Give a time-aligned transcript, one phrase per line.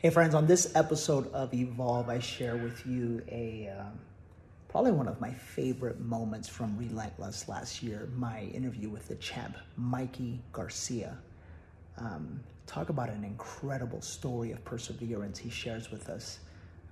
[0.00, 3.98] Hey, friends, on this episode of Evolve, I share with you a um,
[4.68, 9.56] probably one of my favorite moments from Relentless last year my interview with the champ,
[9.76, 11.18] Mikey Garcia.
[11.96, 16.38] Um, talk about an incredible story of perseverance he shares with us.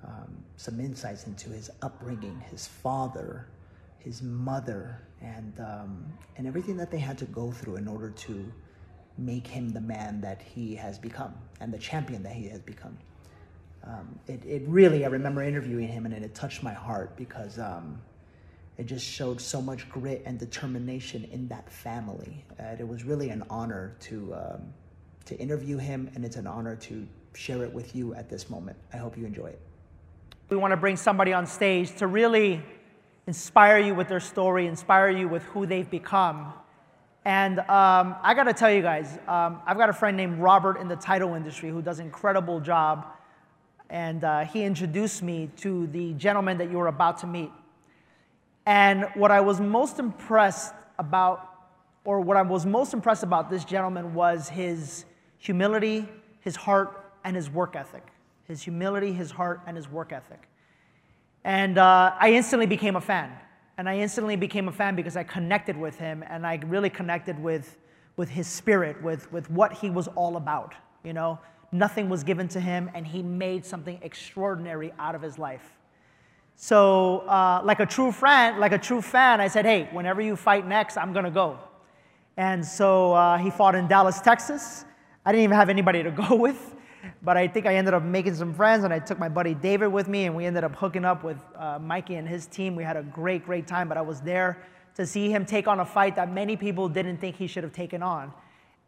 [0.04, 3.46] Um, some insights into his upbringing, his father,
[4.00, 6.04] his mother, and, um,
[6.36, 8.52] and everything that they had to go through in order to
[9.18, 12.96] make him the man that he has become and the champion that he has become.
[13.84, 18.00] Um, it, it really, I remember interviewing him and it, touched my heart because um,
[18.78, 22.44] it just showed so much grit and determination in that family.
[22.58, 24.62] And it was really an honor to, um,
[25.26, 28.76] to interview him and it's an honor to share it with you at this moment.
[28.92, 29.60] I hope you enjoy it.
[30.48, 32.62] We want to bring somebody on stage to really
[33.26, 36.52] inspire you with their story, inspire you with who they've become.
[37.26, 40.76] And um, I got to tell you guys, um, I've got a friend named Robert
[40.76, 43.04] in the title industry who does an incredible job.
[43.90, 47.50] And uh, he introduced me to the gentleman that you were about to meet.
[48.64, 51.50] And what I was most impressed about,
[52.04, 55.04] or what I was most impressed about this gentleman was his
[55.38, 56.08] humility,
[56.42, 58.06] his heart, and his work ethic.
[58.44, 60.48] His humility, his heart, and his work ethic.
[61.42, 63.32] And uh, I instantly became a fan.
[63.78, 67.38] And I instantly became a fan because I connected with him and I really connected
[67.38, 67.76] with,
[68.16, 70.74] with his spirit, with, with what he was all about.
[71.04, 71.38] You know,
[71.72, 75.76] nothing was given to him and he made something extraordinary out of his life.
[76.58, 80.36] So, uh, like a true friend, like a true fan, I said, hey, whenever you
[80.36, 81.58] fight next, I'm gonna go.
[82.38, 84.86] And so uh, he fought in Dallas, Texas.
[85.24, 86.75] I didn't even have anybody to go with.
[87.22, 89.88] But I think I ended up making some friends, and I took my buddy David
[89.88, 92.76] with me, and we ended up hooking up with uh, Mikey and his team.
[92.76, 94.62] We had a great, great time, but I was there
[94.94, 97.72] to see him take on a fight that many people didn't think he should have
[97.72, 98.32] taken on.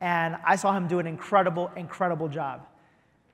[0.01, 2.67] And I saw him do an incredible, incredible job.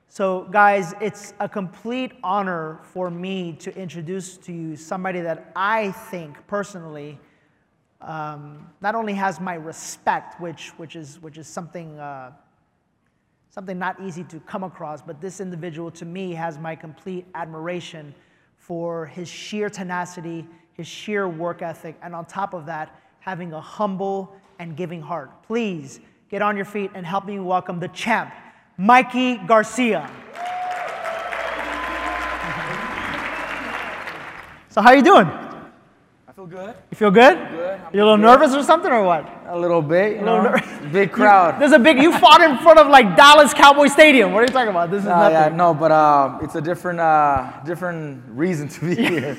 [0.08, 5.90] So, guys, it's a complete honor for me to introduce to you somebody that I
[5.90, 7.18] think personally
[8.00, 11.98] um, not only has my respect, which, which, is, which is something.
[11.98, 12.32] Uh,
[13.54, 18.12] something not easy to come across, but this individual to me has my complete admiration
[18.56, 23.60] for his sheer tenacity, his sheer work ethic, and on top of that, having a
[23.60, 25.30] humble and giving heart.
[25.44, 28.34] Please get on your feet and help me welcome the champ,
[28.76, 30.10] Mikey Garcia.
[34.68, 35.43] so how are you doing?
[36.48, 36.74] Feel good.
[36.90, 37.36] You feel good?
[37.50, 37.80] Good.
[37.92, 38.22] you a little good.
[38.22, 39.28] nervous or something or what?
[39.48, 40.16] A little bit.
[40.16, 40.56] You a know,
[40.92, 41.60] big crowd.
[41.60, 41.98] There's a big.
[41.98, 44.32] You fought in front of like Dallas Cowboy Stadium.
[44.32, 44.90] What are you talking about?
[44.90, 45.52] This is uh, nothing.
[45.52, 49.36] Yeah, no, but uh, it's a different, uh, different reason to be here.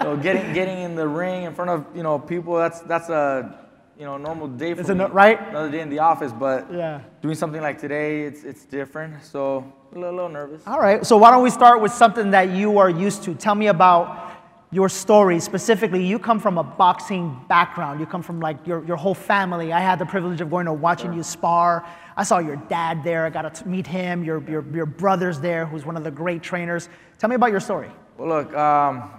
[0.00, 2.56] so getting getting in the ring in front of you know people.
[2.56, 3.58] That's that's a
[3.98, 5.00] you know normal day for it's me.
[5.00, 5.40] A, right?
[5.48, 7.00] Another day in the office, but yeah.
[7.20, 9.24] doing something like today, it's it's different.
[9.24, 10.62] So a little, a little nervous.
[10.66, 11.04] All right.
[11.04, 13.34] So why don't we start with something that you are used to?
[13.34, 14.27] Tell me about
[14.70, 18.00] your story specifically you come from a boxing background.
[18.00, 19.72] You come from like your, your whole family.
[19.72, 21.16] I had the privilege of going to watching sure.
[21.16, 21.86] you spar.
[22.16, 23.24] I saw your dad there.
[23.24, 26.42] I got to meet him your, your, your brother's there who's one of the great
[26.42, 26.88] trainers.
[27.18, 27.90] Tell me about your story.
[28.18, 29.10] Well look um,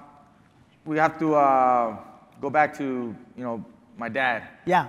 [0.85, 1.97] we have to uh,
[2.41, 3.65] go back to you know
[3.97, 4.43] my dad.
[4.65, 4.87] Yeah.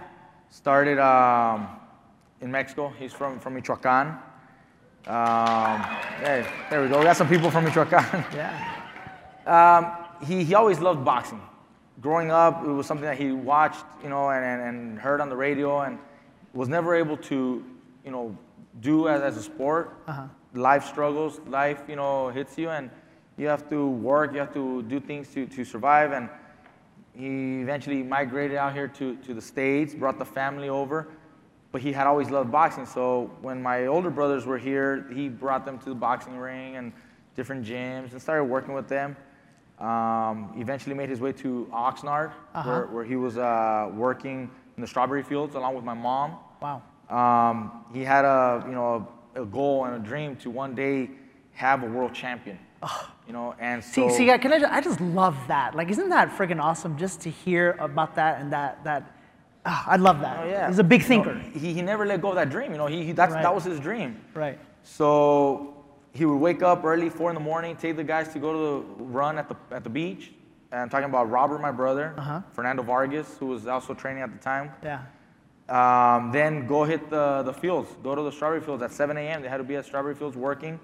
[0.51, 1.69] Started um,
[2.43, 2.93] in mexico.
[2.99, 4.19] He's from, from michoacan.
[5.07, 5.81] Um,
[6.21, 6.99] hey, there we go.
[6.99, 8.25] We got some people from michoacan.
[8.35, 8.77] Yeah.
[9.47, 11.41] Um, he, he always loved boxing.
[12.01, 15.29] Growing up, it was something that he watched, you know, and, and, and heard on
[15.29, 15.99] the radio and
[16.55, 17.65] was never able to,
[18.05, 18.37] you know,
[18.81, 19.95] do as, as a sport.
[20.07, 20.27] Uh-huh.
[20.55, 22.91] Life struggles, life, you know, hits you and
[23.37, 26.13] you have to work, you have to do things to, to survive.
[26.13, 26.29] And
[27.15, 31.09] he eventually migrated out here to, to the States, brought the family over,
[31.73, 32.87] but he had always loved boxing.
[32.87, 36.93] So when my older brothers were here, he brought them to the boxing ring and
[37.37, 39.17] different gyms and started working with them.
[39.81, 42.69] Um, eventually made his way to Oxnard, uh-huh.
[42.69, 46.37] where, where, he was uh, working in the strawberry fields along with my mom.
[46.61, 46.83] Wow.
[47.09, 51.09] Um, he had a, you know, a, a, goal and a dream to one day
[51.53, 52.59] have a world champion.
[53.27, 55.77] You know, and so see, see, can I, just, I just love that.
[55.77, 59.17] Like, isn't that freaking awesome just to hear about that and that that.
[59.65, 60.41] Oh, I love that.
[60.41, 60.67] Oh, yeah.
[60.67, 61.35] He's a big thinker.
[61.35, 62.73] You know, he, he never let go of that dream.
[62.73, 63.43] You know, he, he that's, right.
[63.43, 64.21] that was his dream.
[64.35, 64.59] Right.
[64.83, 65.80] So
[66.13, 68.87] he would wake up early, four in the morning, take the guys to go to
[68.99, 70.33] the run at the, at the beach.
[70.73, 72.43] And I'm talking about Robert, my brother, uh-huh.
[72.53, 74.73] Fernando Vargas, who was also training at the time.
[74.83, 75.03] Yeah.
[75.69, 79.43] Um, then go hit the, the fields, go to the strawberry fields at 7 a.m.
[79.43, 80.81] They had to be at strawberry fields working.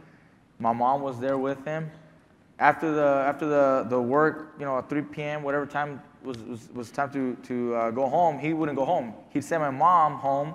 [0.58, 1.90] My mom was there with him.
[2.58, 6.68] After the, after the, the work, you know, at 3 p.m., whatever time was, was,
[6.72, 9.12] was time to, to uh, go home, he wouldn't go home.
[9.30, 10.54] He'd send my mom home,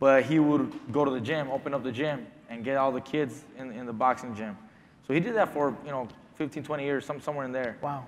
[0.00, 3.00] but he would go to the gym, open up the gym, and get all the
[3.00, 4.58] kids in, in the boxing gym.
[5.06, 7.78] So he did that for, you know, 15, 20 years, some, somewhere in there.
[7.80, 8.06] Wow.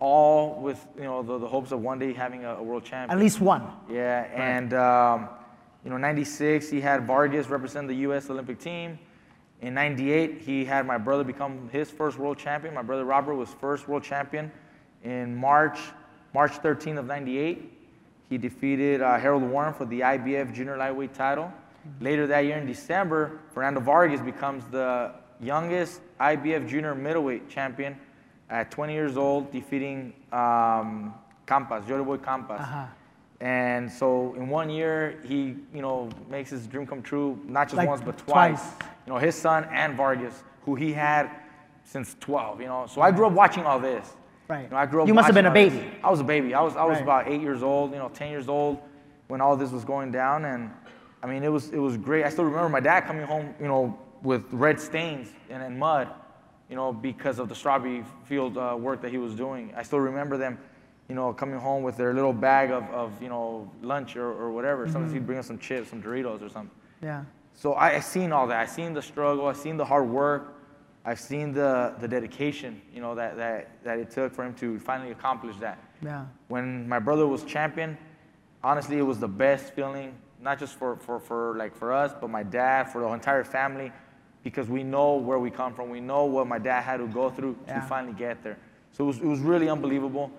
[0.00, 3.16] All with, you know, the, the hopes of one day having a, a world champion.
[3.16, 3.62] At least one.
[3.90, 5.28] Yeah, and um,
[5.84, 8.28] you know, 96 he had Vargas represent the U.S.
[8.28, 8.98] Olympic team.
[9.62, 12.74] In 98 he had my brother become his first world champion.
[12.74, 14.50] My brother Robert was first world champion
[15.04, 15.78] in March,
[16.34, 17.70] March 13th of 98.
[18.28, 21.52] He defeated uh, Harold Warren for the IBF junior lightweight title.
[22.00, 27.96] Later that year in December, Fernando Vargas becomes the youngest IBF junior middleweight champion
[28.50, 31.14] at 20 years old, defeating um,
[31.46, 32.60] Campas, Boy Campas.
[32.60, 32.86] Uh-huh.
[33.40, 37.76] And so in one year, he, you know, makes his dream come true, not just
[37.76, 38.60] Like once, but twice.
[38.60, 38.88] twice.
[39.06, 41.30] You know, his son and Vargas, who he had
[41.82, 42.86] since 12, you know.
[42.86, 44.14] So I grew up watching all this.
[44.48, 44.62] Right.
[44.64, 45.72] You know, I grew up You must have been a all this.
[45.74, 45.90] baby.
[46.02, 46.54] I was a baby.
[46.54, 47.02] I was, I was Right.
[47.02, 48.78] about eight years old, you know, 10 years old
[49.28, 50.44] when all this was going down.
[50.46, 50.70] And
[51.24, 52.22] I mean, it was, it was great.
[52.26, 56.08] I still remember my dad coming home, you know, with red stains and, and mud,
[56.68, 59.72] you know, because of the strawberry field uh, work that he was doing.
[59.74, 60.58] I still remember them,
[61.08, 64.50] you know, coming home with their little bag of, of you know, lunch or, or
[64.52, 64.86] whatever.
[64.86, 65.14] Sometimes Mm-hmm.
[65.14, 66.70] he'd bring us some chips, some Doritos or something.
[67.02, 67.24] Yeah.
[67.54, 68.58] So I, I seen all that.
[68.58, 69.46] I seen the struggle.
[69.46, 70.60] I seen the hard work.
[71.06, 74.78] I've seen the, the dedication, you know, that, that, that it took for him to
[74.78, 75.78] finally accomplish that.
[76.02, 76.26] Yeah.
[76.48, 77.96] When my brother was champion,
[78.62, 82.28] honestly, it was the best feeling, not just for, for, for like for us, but
[82.30, 83.90] my dad, for the entire family,
[84.44, 85.88] because we know where we come from.
[85.88, 87.80] We know what my dad had to go through Yeah.
[87.80, 88.58] to finally get there.
[88.92, 90.30] So it was, it was really unbelievable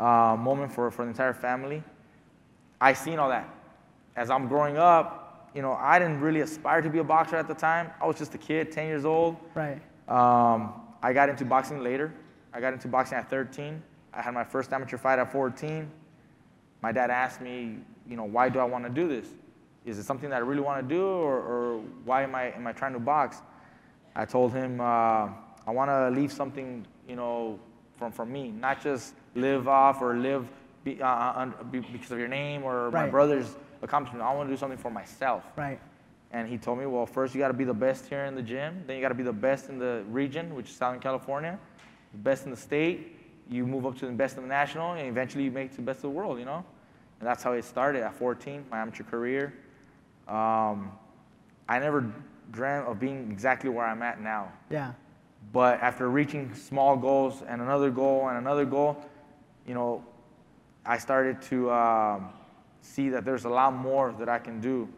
[0.00, 1.82] uh, moment for, for the entire family.
[2.80, 3.48] I seen all that.
[4.16, 7.46] As I'm growing up, you know, I didn't really aspire to be a boxer at
[7.46, 7.90] the time.
[8.00, 9.36] I was just a kid, 10 years old.
[9.54, 9.80] Right.
[10.08, 10.72] Um,
[11.02, 12.12] I got into boxing later.
[12.52, 13.80] I got into boxing at 13.
[14.12, 15.88] I had my first amateur fight at 14.
[16.82, 17.78] My dad asked me,
[18.08, 19.28] you know, why do I want to do this?
[19.84, 22.66] Is it something that I really want to do, or, or why am I, am
[22.66, 23.38] I trying to box?
[24.14, 25.28] I told him, uh,
[25.66, 27.58] I want to leave something, you know,
[27.96, 30.48] from, from me, not just live off or live
[30.84, 34.24] be, uh, un, be, because of your name or my brother's accomplishment.
[34.24, 35.44] I want to do something for myself.
[35.56, 35.80] Right.
[36.32, 38.42] And he told me, well, first you got to be the best here in the
[38.42, 38.82] gym.
[38.86, 41.58] Then you got to be the best in the region, which is Southern California.
[42.12, 43.18] The best in the state.
[43.50, 45.76] You move up to the best in the national, and eventually you make it to
[45.76, 46.64] the best of the world, you know?
[47.20, 49.52] And that's how it started at 14, my amateur career.
[50.28, 50.92] Um,
[51.68, 52.12] I never
[52.50, 54.52] dreamt of being exactly where I'm at now.
[54.70, 54.92] Yeah.
[55.52, 59.04] But after reaching small goals and another goal and another goal,
[59.66, 60.04] you know,
[60.84, 62.30] I started to um,
[62.80, 64.88] see that there's a lot more that I can do.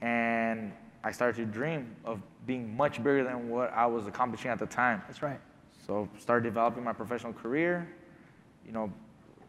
[0.00, 0.72] And
[1.04, 4.66] I started to dream of being much bigger than what I was accomplishing at the
[4.66, 5.02] time.
[5.06, 5.40] That's right.
[5.86, 7.88] So started developing my professional career,
[8.64, 8.92] you know,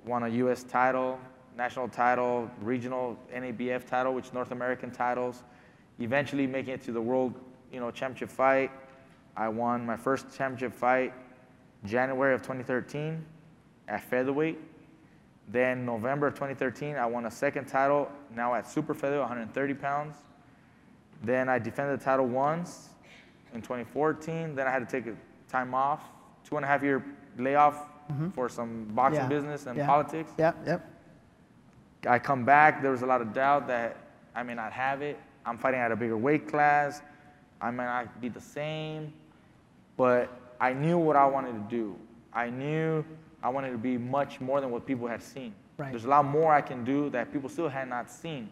[0.05, 0.63] won a U.S.
[0.63, 1.19] title,
[1.57, 5.43] national title, regional NABF title, which North American titles.
[5.99, 7.33] Eventually making it to the world,
[7.71, 8.71] you know, championship fight.
[9.35, 11.13] I won my first championship fight
[11.85, 13.23] January of 2013
[13.87, 14.59] at featherweight.
[15.49, 20.17] Then November of 2013, I won a second title, now at super featherweight, 130 pounds.
[21.21, 22.89] Then I defended the title once
[23.53, 24.55] in 2014.
[24.55, 25.15] Then I had to take a
[25.49, 26.01] time off,
[26.47, 27.03] two and a half year
[27.37, 28.29] layoff mm-hmm.
[28.29, 29.27] for some boxing Yeah.
[29.27, 29.85] business and Yeah.
[29.85, 30.31] politics.
[30.37, 30.55] Yep.
[30.65, 30.92] Yep.
[32.07, 33.97] I come back, there was a lot of doubt that
[34.35, 35.17] I may not have it.
[35.45, 37.01] I'm fighting at a bigger weight class.
[37.61, 39.13] I may not be the same.
[39.97, 40.29] But
[40.59, 41.95] I knew what I wanted to do.
[42.33, 43.05] I knew
[43.41, 45.53] I wanted to be much more than what people had seen.
[45.77, 45.91] Right.
[45.91, 48.49] There's a lot more I can do that people still had not seen.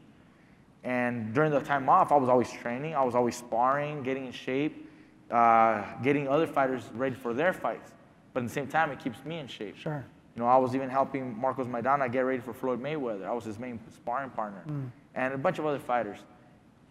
[0.83, 2.95] And during the time off, I was always training.
[2.95, 4.89] I was always sparring, getting in shape,
[5.29, 7.91] uh, getting other fighters ready for their fights.
[8.33, 9.77] But at the same time, it keeps me in shape.
[9.77, 10.03] Sure.
[10.35, 13.25] You know, I was even helping Marcos Maidana get ready for Floyd Mayweather.
[13.25, 14.63] I was his main sparring partner,
[15.15, 16.19] and a bunch of other fighters.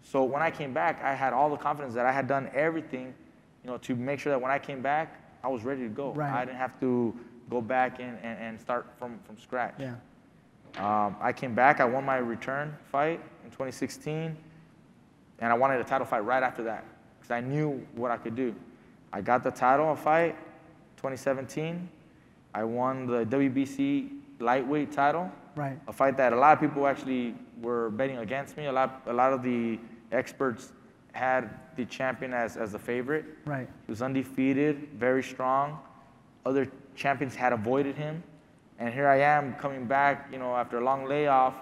[0.03, 3.15] So when I came back, I had all the confidence that I had done everything,
[3.65, 6.13] you know, to make sure that when I came back, I was ready to go.
[6.13, 6.33] Right.
[6.33, 7.15] I didn't have to
[7.49, 9.75] go back and, and, and start from, from scratch.
[9.79, 9.95] Yeah.
[10.77, 11.81] Um, I came back.
[11.81, 14.37] I won my return fight in 2016,
[15.41, 16.85] and I wanted a title fight right after that
[17.19, 18.55] because I knew what I could do.
[19.13, 20.37] I got the title fight
[20.97, 21.89] 2017.
[22.55, 25.79] I won the WBC lightweight title, Right.
[25.89, 28.67] a fight that a lot of people actually were betting against me.
[28.67, 29.79] A lot, a lot of the
[30.13, 30.73] experts
[31.13, 33.25] had the champion as, as the favorite.
[33.45, 33.69] Right.
[33.87, 35.79] He was undefeated, very strong.
[36.47, 38.23] Other champions had avoided him.
[38.79, 41.55] And here I am coming back, you know, after a long layoff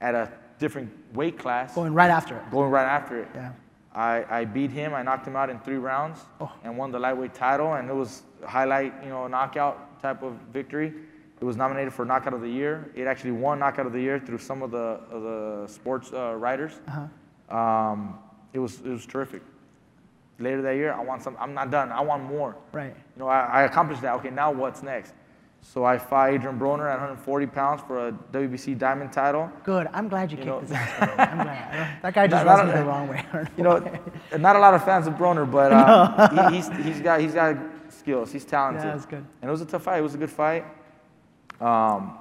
[0.00, 2.50] at a different weight class, Going right after it.
[2.50, 3.28] going right after it.
[3.34, 3.52] Yeah.
[3.94, 4.92] I, I beat him.
[4.92, 6.52] I knocked him out in three rounds Oh.
[6.64, 7.74] and won the lightweight title.
[7.74, 10.92] And it was a highlight, you know, knockout type of victory.
[11.40, 12.90] It was nominated for knockout of the year.
[12.94, 16.34] It actually won knockout of the year through some of the of the sports uh,
[16.34, 16.72] writers.
[16.88, 17.56] Uh-huh.
[17.56, 18.18] Um,
[18.52, 19.42] it was it was terrific.
[20.38, 21.36] later that year, I want some.
[21.38, 21.92] I'm not done.
[21.92, 22.56] I want more.
[22.72, 22.94] Right.
[23.16, 24.14] You know, I, I accomplished that.
[24.16, 25.12] Okay, now what's next?
[25.62, 29.50] So I fought Adrian Broner at 140 pounds for a WBC Diamond title.
[29.64, 29.88] Good.
[29.92, 31.18] I'm glad you You kicked know- his ass.
[31.18, 32.02] I'm glad.
[32.02, 33.24] That guy just not- me the wrong way.
[33.32, 33.90] I don't know You
[34.32, 37.34] know, not a lot of fans of Broner, but uh, he, he's, he's got he's
[37.34, 37.56] got
[38.06, 38.30] skills.
[38.30, 38.84] He's talented.
[38.84, 39.26] Yeah, that's good.
[39.42, 39.98] And it was a tough fight.
[39.98, 40.64] It was a good fight.
[41.60, 42.18] Um,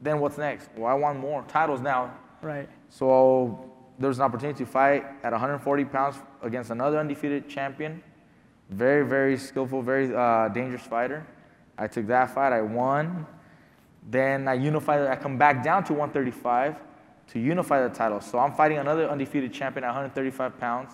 [0.00, 0.68] then what's next?
[0.76, 2.14] Well, I want more titles now.
[2.40, 2.68] Right.
[2.88, 8.02] So there was an opportunity to fight at 140 pounds against another undefeated champion.
[8.70, 11.26] Very, very skillful, very uh, dangerous fighter.
[11.76, 12.52] I took that fight.
[12.52, 13.26] I won.
[14.08, 15.08] Then I unified.
[15.08, 16.76] I come back down to 135
[17.32, 18.20] to unify the title.
[18.20, 20.92] So I'm fighting another undefeated champion at 135 pounds.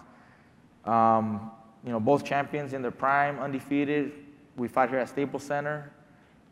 [0.86, 1.50] Um,
[1.86, 4.12] you know, both champions in their prime, undefeated.
[4.56, 5.92] We fought here at Staples Center.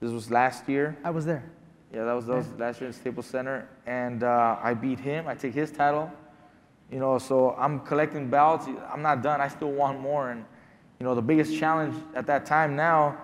[0.01, 0.97] This was last year.
[1.03, 1.45] I was there.
[1.93, 5.27] Yeah, that was, that was last year at Staples Center, and uh, I beat him.
[5.27, 6.11] I take his title.
[6.91, 8.67] You know, so I'm collecting belts.
[8.93, 9.41] I'm not done.
[9.41, 10.31] I still want more.
[10.31, 10.45] And
[11.01, 13.19] you know, the biggest challenge at that time now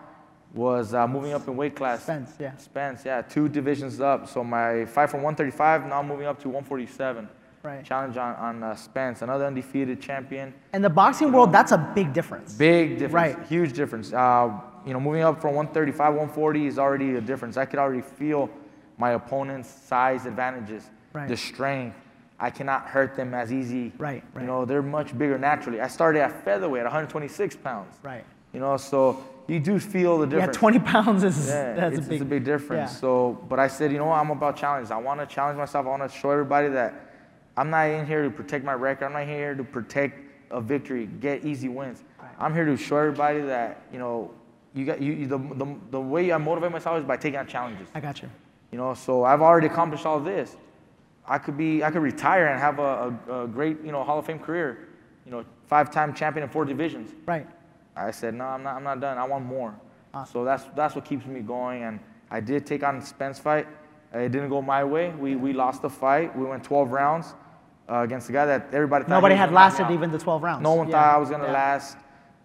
[0.53, 2.03] was uh, moving up in weight class.
[2.03, 2.57] Spence, yeah.
[2.57, 4.29] Spence, yeah, two divisions up.
[4.29, 7.29] So my fight from 135, now I'm moving up to 147.
[7.63, 7.85] Right.
[7.85, 10.55] Challenge on, on uh, Spence, another undefeated champion.
[10.73, 12.55] In the boxing world, that's a big difference.
[12.55, 13.47] Big difference, Right.
[13.49, 14.13] huge difference.
[14.13, 14.51] Uh,
[14.87, 17.59] you know, moving up from 135, 140 is already a difference.
[17.59, 18.49] I could already feel
[18.97, 21.29] my opponent's size advantages, Right.
[21.29, 21.97] the strength.
[22.39, 23.93] I cannot hurt them as easy.
[23.99, 24.41] Right, right.
[24.41, 25.83] You know, they're much bigger naturally.
[25.83, 27.95] I started at featherweight, 126 pounds.
[28.03, 28.25] Right.
[28.55, 30.57] You know, so you do feel the difference.
[30.57, 32.93] Yeah, 20 pounds is Yeah, that's it's, a big, it's a big difference.
[32.93, 32.97] Yeah.
[33.01, 34.19] So, but I said, you know what?
[34.19, 34.91] I'm about challenges.
[34.91, 35.85] I want to challenge myself.
[35.85, 37.10] I want to show everybody that
[37.57, 39.07] I'm not in here to protect my record.
[39.07, 42.03] I'm not here to protect a victory, get easy wins.
[42.39, 44.31] I'm here to show everybody that you know,
[44.75, 47.47] you got you, you the, the the way I motivate myself is by taking on
[47.47, 47.89] challenges.
[47.95, 48.31] I got you.
[48.73, 50.57] You know, so I've already accomplished all this.
[51.27, 54.19] I could be, I could retire and have a, a, a great, you know, Hall
[54.19, 54.89] of Fame career.
[55.27, 57.13] You know, five-time champion in four divisions.
[57.27, 57.47] Right.
[57.95, 59.19] I said, no, I'm not, I'm not done.
[59.19, 59.75] I want more.
[60.15, 60.33] Awesome.
[60.33, 61.83] So that's, that's what keeps me going.
[61.83, 63.67] And I did take on Spence fight.
[64.13, 65.11] It didn't go my way.
[65.11, 66.37] We, we lost the fight.
[66.37, 67.35] We went 12 rounds
[67.89, 69.93] uh, against a guy that everybody thought Nobody had gonna lasted out.
[69.93, 70.63] even the 12 rounds.
[70.63, 71.53] No one Yeah, thought I was going to yeah.
[71.53, 71.97] last,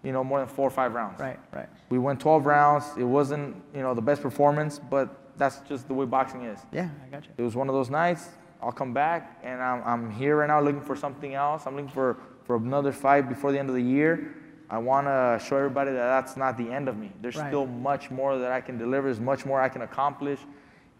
[0.04, 1.18] you know, more than four or five rounds.
[1.20, 1.68] Right, right.
[1.90, 2.84] We went 12 rounds.
[2.96, 6.60] It wasn't, you know, the best performance, but that's just the way boxing is.
[6.72, 7.30] Yeah, I got you.
[7.36, 8.28] It was one of those nights.
[8.62, 11.66] I'll come back, and I'm, I'm here right now looking for something else.
[11.66, 14.34] I'm looking for, for another fight before the end of the year.
[14.70, 17.12] I want to show everybody that that's not the end of me.
[17.20, 17.48] There's Right.
[17.48, 19.08] still much more that I can deliver.
[19.08, 20.40] There's much more I can accomplish,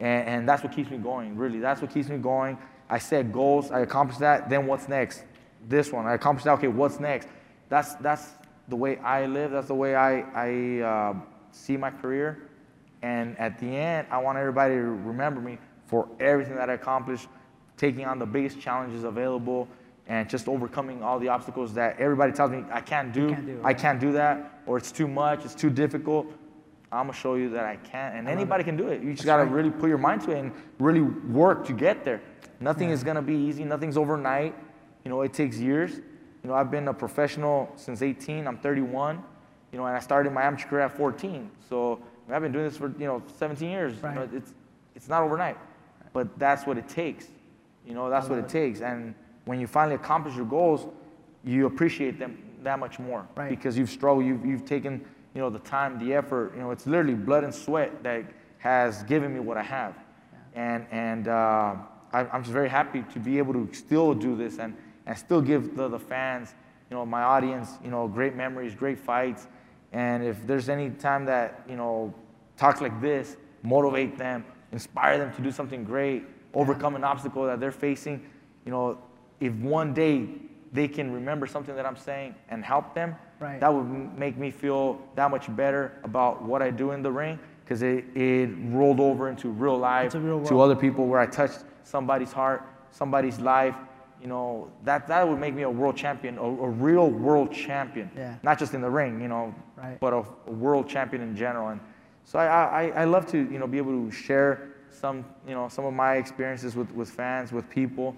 [0.00, 1.36] and, and that's what keeps me going.
[1.36, 2.58] Really, that's what keeps me going.
[2.88, 3.70] I set goals.
[3.70, 4.48] I accomplished that.
[4.48, 5.24] Then what's next?
[5.68, 6.06] This one.
[6.06, 6.52] I accomplished that.
[6.52, 7.28] Okay, what's next?
[7.68, 8.32] That's that's
[8.68, 9.50] the way I live.
[9.50, 11.14] That's the way I I uh,
[11.50, 12.48] see my career.
[13.02, 17.28] And at the end, I want everybody to remember me for everything that I accomplished,
[17.76, 19.68] taking on the biggest challenges available,
[20.08, 23.30] and just overcoming all the obstacles that everybody tells me I can't do.
[23.30, 26.26] can't do, I can't do that, or it's too much, it's too difficult.
[26.96, 29.02] I'm gonna show you that I can, and anybody can do it.
[29.02, 29.52] You just gotta right.
[29.52, 32.20] really put your mind to it and really work to get there.
[32.60, 33.64] Nothing is gonna be easy.
[33.64, 34.54] Nothing's overnight.
[35.04, 35.96] You know, it takes years.
[36.42, 38.46] You know, I've been a professional since 18.
[38.46, 39.22] I'm 31.
[39.72, 41.50] You know, and I started my amateur career at 14.
[41.68, 42.00] So
[42.30, 43.96] I've been doing this for you know 17 years.
[43.96, 44.34] You know, Right.
[44.34, 44.54] it's
[44.94, 45.58] it's not overnight,
[46.12, 47.28] but that's what it takes.
[47.86, 48.80] You know, that's what it takes.
[48.80, 50.86] And when you finally accomplish your goals,
[51.44, 53.50] you appreciate them that much more Right.
[53.50, 54.24] because you've struggled.
[54.24, 55.04] You've you've taken
[55.36, 56.54] you know the time, the effort.
[56.54, 58.24] You know, it's literally blood and sweat that
[58.56, 59.94] has given me what I have.
[60.54, 61.74] And and uh,
[62.10, 64.74] I, I'm just very happy to be able to still do this and
[65.04, 66.54] and still give the, the fans,
[66.90, 69.46] you know, my audience, you know, great memories, great fights.
[69.92, 72.14] And if there's any time that you know,
[72.56, 76.24] talk like this, motivate them, inspire them to do something great,
[76.54, 78.24] overcome an obstacle that they're facing,
[78.64, 78.96] you know,
[79.40, 80.28] if one day
[80.72, 83.60] they can remember something that I'm saying and help them, Right.
[83.60, 83.84] that would
[84.18, 88.04] make me feel that much better about what I do in the ring because it,
[88.14, 92.62] it rolled over into real life real to other people where I touched somebody's heart,
[92.90, 93.74] somebody's life.
[94.22, 98.10] You know, that, that would make me a world champion, a, a real world champion.
[98.16, 98.36] Yeah.
[98.42, 100.00] Not just in the ring, you know, Right.
[100.00, 101.68] but a, a world champion in general.
[101.68, 101.80] And
[102.24, 105.68] so I, I, I love to, you know, be able to share some, you know,
[105.68, 108.16] some of my experiences with, with fans, with people.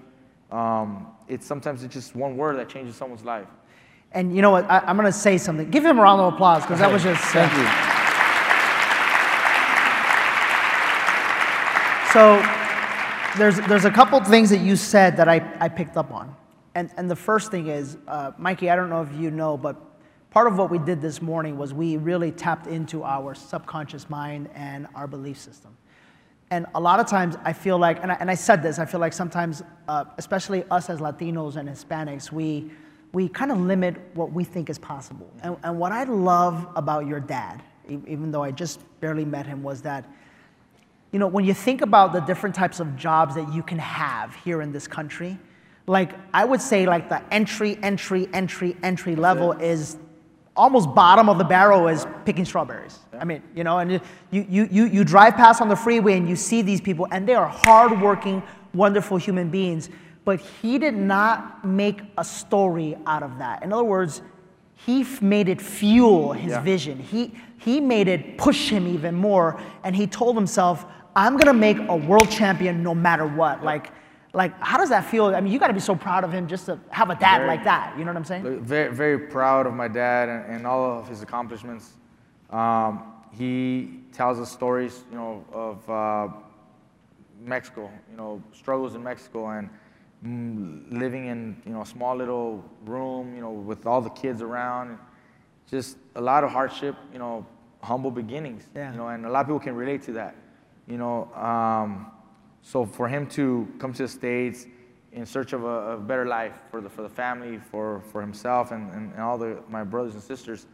[0.53, 3.49] Um, it's sometimes it's just one word that changes someone's life.
[4.13, 4.65] And you know what?
[4.71, 5.71] I, I'm going to say something.
[5.71, 7.23] Give him a round of applause because that was just.
[7.25, 7.89] Thank you.
[12.13, 12.43] So
[13.37, 16.35] there's, there's a couple things that you said that I, I picked up on.
[16.75, 19.77] And, and the first thing is, uh, Mikey, I don't know if you know, but
[20.31, 24.49] part of what we did this morning was we really tapped into our subconscious mind
[24.55, 25.77] and our belief system.
[26.51, 28.87] And a lot of times I feel like, and I, and I said this, I
[28.87, 32.71] feel like sometimes, uh, especially us as Latinos and Hispanics, we,
[33.13, 35.31] we kind of limit what we think is possible.
[35.43, 39.63] And, and what I love about your dad, even though I just barely met him,
[39.63, 40.05] was that,
[41.13, 44.35] you know, when you think about the different types of jobs that you can have
[44.37, 45.39] here in this country,
[45.87, 49.97] like I would say, like the entry, entry, entry, entry level is
[50.55, 52.99] almost bottom of the barrel is picking strawberries.
[53.19, 54.01] I mean, you know, and you,
[54.31, 57.35] you, you, you drive past on the freeway and you see these people, and they
[57.35, 58.43] are hardworking,
[58.75, 59.89] wonderful human beings.
[60.29, 63.63] But he did not make a story out of that.
[63.63, 64.21] In other words,
[64.75, 66.61] he f- made it fuel his Yeah.
[66.61, 66.99] vision.
[66.99, 69.59] He, he made it push him even more.
[69.85, 70.85] And he told himself,
[71.17, 73.65] I'm gonna make a world champion no matter what.
[73.65, 73.91] Like,
[74.35, 75.35] like, how does that feel?
[75.35, 77.49] I mean, you gotta be so proud of him just to have a dad Very.
[77.49, 77.95] like that.
[77.97, 78.61] You know what I'm saying?
[78.61, 81.95] Very, very proud of my dad and, and all of his accomplishments.
[82.51, 86.29] Um, he tells us stories, you know, of uh,
[87.43, 89.71] Mexico, you know, struggles in Mexico and
[90.23, 94.99] living in, you know, a small little room, you know, with all the kids around.
[95.71, 97.47] Just a lot of hardship, you know,
[97.83, 98.91] humble beginnings, Yeah.
[98.91, 100.35] you know, and a lot of people can relate to that,
[100.87, 101.33] you know.
[101.35, 102.11] Um,
[102.63, 104.67] so for him to come to the States
[105.13, 108.73] in search of a, a better life for the, for the family, for, for himself
[108.73, 110.67] and, and, and all the, my brothers and sisters,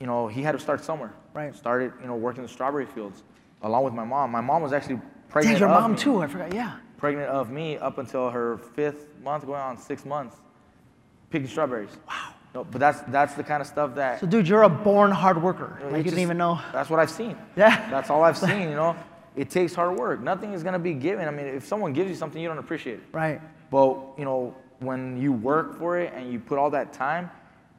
[0.00, 1.12] you know, he had to start somewhere.
[1.34, 1.54] Right.
[1.54, 3.22] Started, you know, working in the strawberry fields
[3.62, 4.30] along with my mom.
[4.30, 5.58] My mom was actually pregnant.
[5.58, 6.78] Your mom me too, I forgot, yeah.
[7.00, 10.36] Pregnant of me up until her fifth month, going on six months,
[11.30, 11.90] picking strawberries.
[12.06, 12.34] Wow.
[12.54, 15.40] No, but that's that's the kind of stuff that So, dude, you're a born hard
[15.42, 15.78] worker.
[15.78, 16.60] you know, Like, you didn't even know.
[16.72, 17.36] That's what I've seen.
[17.56, 17.88] Yeah.
[17.90, 18.68] That's all I've seen.
[18.68, 18.96] You know,
[19.36, 20.20] it takes hard work.
[20.20, 21.26] Nothing is gonna be given.
[21.26, 23.04] I mean, if someone gives you something, you don't appreciate it.
[23.12, 23.40] Right.
[23.70, 27.30] But you know, when you work for it and you put all that time,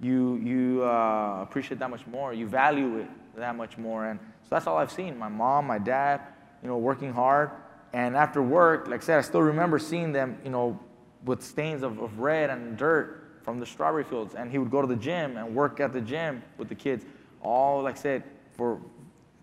[0.01, 2.33] you you uh, appreciate that much more.
[2.33, 4.05] You value it that much more.
[4.07, 5.17] And so that's all I've seen.
[5.17, 6.21] My mom, my dad,
[6.63, 7.51] you know, working hard.
[7.93, 10.79] And after work, like I said, I still remember seeing them, you know,
[11.25, 14.33] with stains of, of red and dirt from the strawberry fields.
[14.35, 17.05] And he would go to the gym and work at the gym with the kids.
[17.41, 18.23] All, like I said,
[18.55, 18.79] for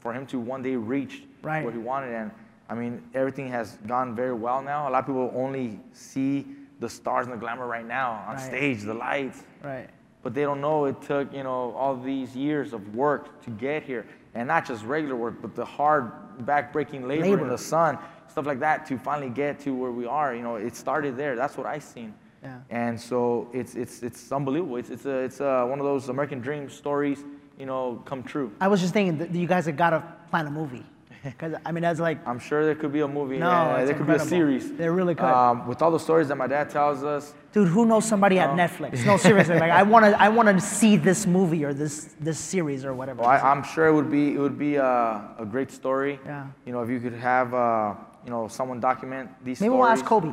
[0.00, 1.64] for him to one day reach Right.
[1.64, 2.14] what he wanted.
[2.14, 2.30] And
[2.68, 4.88] I mean, everything has gone very well now.
[4.88, 6.46] A lot of people only see
[6.80, 8.40] the stars and the glamour right now on Right.
[8.40, 9.88] stage, the lights, Right.
[10.22, 13.82] but they don't know it took you know all these years of work to get
[13.82, 16.12] here, and not just regular work, but the hard,
[16.46, 17.42] back-breaking labor, Labor.
[17.42, 17.98] in the sun,
[18.38, 20.32] stuff like that, to finally get to where we are.
[20.32, 21.34] You know, it started there.
[21.34, 22.14] That's what I seen.
[22.40, 22.60] Yeah.
[22.70, 24.76] And so it's it's it's unbelievable.
[24.76, 27.24] It's it's a, it's a, one of those American dream stories,
[27.58, 28.52] you know, come true.
[28.60, 30.86] I was just thinking that you guys have got to plan a movie.
[31.24, 33.38] Because, I mean, that's like, I'm sure there could be a movie.
[33.38, 34.72] No, it's there could be a series.
[34.72, 35.24] There really could.
[35.24, 38.50] Um, with all the stories that my dad tells us, dude, who knows somebody at
[38.50, 39.04] Netflix?
[39.04, 42.84] No, seriously, like, I want to I wanna see this movie or this, this series
[42.84, 43.22] or whatever.
[43.22, 46.20] well, I, I'm sure it would be it would be a, a great story.
[46.24, 46.46] Yeah.
[46.64, 47.94] You know, if you could have uh,
[48.28, 49.78] you know someone document these Maybe stories.
[49.80, 50.32] we'll ask Kobe.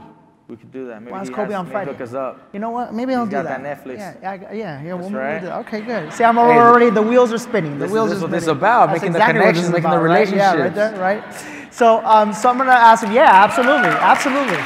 [0.50, 1.02] We could do that.
[1.02, 1.92] Maybe We'll ask Kobe has- on Friday.
[1.94, 2.50] Hook us up.
[2.52, 2.94] You know what?
[2.94, 3.64] Maybe I'll do got that.
[3.64, 3.98] that Netflix.
[3.98, 4.82] Yeah, yeah, I- yeah.
[4.84, 5.40] yeah we'll, we'll right.
[5.40, 5.60] do that.
[5.60, 6.12] Okay, good.
[6.16, 7.80] See, I'm Hey, already the wheels are spinning.
[7.80, 9.70] The this wheels this are what this is about, That's making the exactly this connections,
[9.72, 10.30] making the about, right?
[10.36, 11.24] Yeah, right there, right.
[11.72, 13.14] So, um, so I'm gonna ask him.
[13.14, 14.60] Yeah, absolutely, absolutely.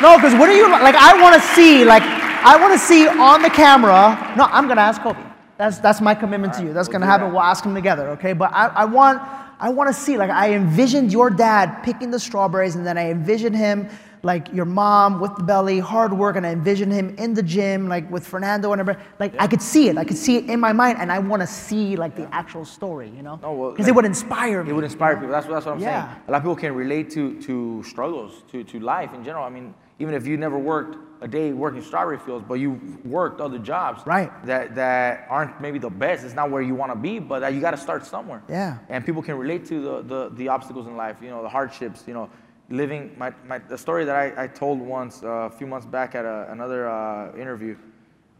[0.00, 0.96] No, because what do you like?
[0.96, 4.16] I want to see, like, I want to see on the camera.
[4.38, 5.20] No, I'm gonna ask Kobe.
[5.58, 6.72] That's that's my commitment to you.
[6.72, 7.28] That's we'll gonna happen.
[7.28, 7.32] that.
[7.34, 8.32] We'll ask him together, okay?
[8.32, 9.22] But I, I want
[9.60, 13.10] I want to see, like, I envisioned your dad picking the strawberries, and then I
[13.10, 13.88] envisioned him
[14.22, 17.88] like your mom with the belly, hard work, and I envisioned him in the gym,
[17.90, 19.04] like with Fernando and everybody.
[19.20, 19.98] Like I could see it.
[19.98, 22.64] I could see it in my mind, and I want to see like the actual
[22.64, 23.38] story, you know?
[23.42, 24.70] No, well, Because it would inspire me.
[24.70, 25.30] It would inspire people.
[25.30, 26.06] That's, what- that's what I'm Yeah.
[26.08, 26.22] saying.
[26.28, 29.44] A lot of people can relate to, to struggles, to, to life in general.
[29.44, 33.40] I mean, even if you never worked a day working strawberry fields, but you worked
[33.40, 34.30] other jobs Right.
[34.46, 36.24] that, that aren't maybe the best.
[36.24, 38.42] It's not where you want to be, but that you got to start somewhere.
[38.48, 38.78] Yeah.
[38.88, 42.04] And people can relate to the, the, the obstacles in life, you know, the hardships,
[42.06, 42.28] you know,
[42.68, 43.14] living.
[43.16, 46.24] My, my, the story that I, I told once uh, a few months back at
[46.24, 47.76] a, another uh, interview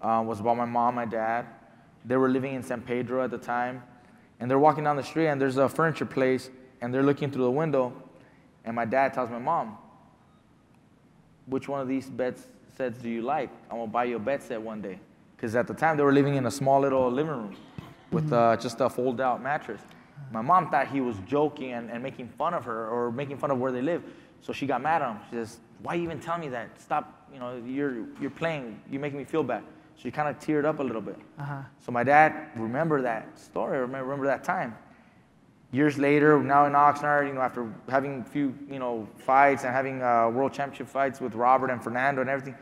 [0.02, 1.46] uh, was about my mom, my dad.
[2.04, 3.82] They were living in San Pedro at the time,
[4.40, 6.50] and they're walking down the street, and there's a furniture place,
[6.82, 7.94] and they're looking through the window,
[8.64, 9.78] and my dad tells my mom,
[11.46, 12.36] which one of these bed
[12.76, 13.50] sets do you like?
[13.70, 14.98] I'm gonna buy you a bed set one day.
[15.36, 17.56] Because at the time they were living in a small little living room
[18.10, 19.80] with uh, just a fold out mattress.
[20.32, 23.50] My mom thought he was joking and, and making fun of her or making fun
[23.50, 24.02] of where they live.
[24.40, 25.18] So she got mad at him.
[25.30, 26.80] She says, Why you even tell me that?
[26.80, 29.62] Stop, you know, you're, you're playing, you're making me feel bad.
[29.96, 31.18] So she kind of teared up a little bit.
[31.84, 34.76] So my dad remembered that story, remember, remember that time
[35.74, 39.74] years later, now in Oxnard, you know, after having a few, you know, fights and
[39.74, 42.54] having uh, world championship fights with Robert and Fernando and everything,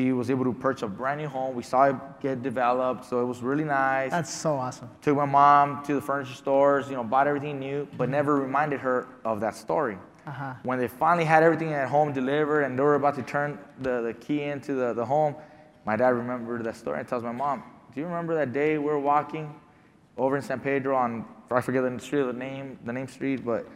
[0.00, 1.54] he was able to purchase a brand new home.
[1.54, 4.10] We saw it get developed, so it was really nice.
[4.10, 4.88] That's so awesome.
[5.02, 8.80] Took my mom to the furniture stores, you know, bought everything new, but never reminded
[8.80, 9.98] her of that story.
[10.26, 10.54] Uh-huh.
[10.62, 14.02] When they finally had everything at home delivered and they were about to turn the,
[14.02, 15.34] the key into the, the home,
[15.84, 18.84] my dad remembered that story and tells my mom, "Do you remember that day we
[18.84, 19.52] were walking
[20.16, 23.66] over in San Pedro on I forget the street, the name, the name street, but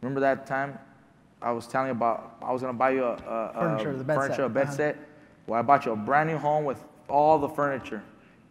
[0.00, 0.78] remember that time
[1.42, 4.04] I was telling you about I was gonna buy you a, a, Furniture, a the
[4.04, 4.44] bed furniture, set.
[4.44, 4.72] a bed Uh-huh.
[4.76, 4.96] set.
[5.46, 8.02] Well, I bought you a brand new home with all the furniture.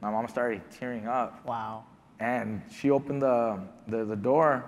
[0.02, 1.84] My mom started tearing up Wow.
[2.20, 4.64] and she opened the, the, the door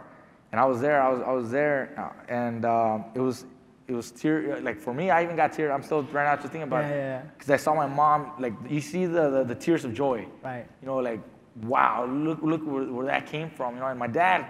[0.51, 3.45] and i was there i was, I was there uh, and um, it was
[3.87, 6.43] it was tear like for me i even got tear i'm still right now just
[6.53, 7.21] thinking about Yeah, it yeah, yeah.
[7.37, 10.65] because i saw my mom like you see the, the, the tears of joy Right.
[10.81, 11.19] you know like
[11.63, 14.45] wow look look where, where that came from you know and my dad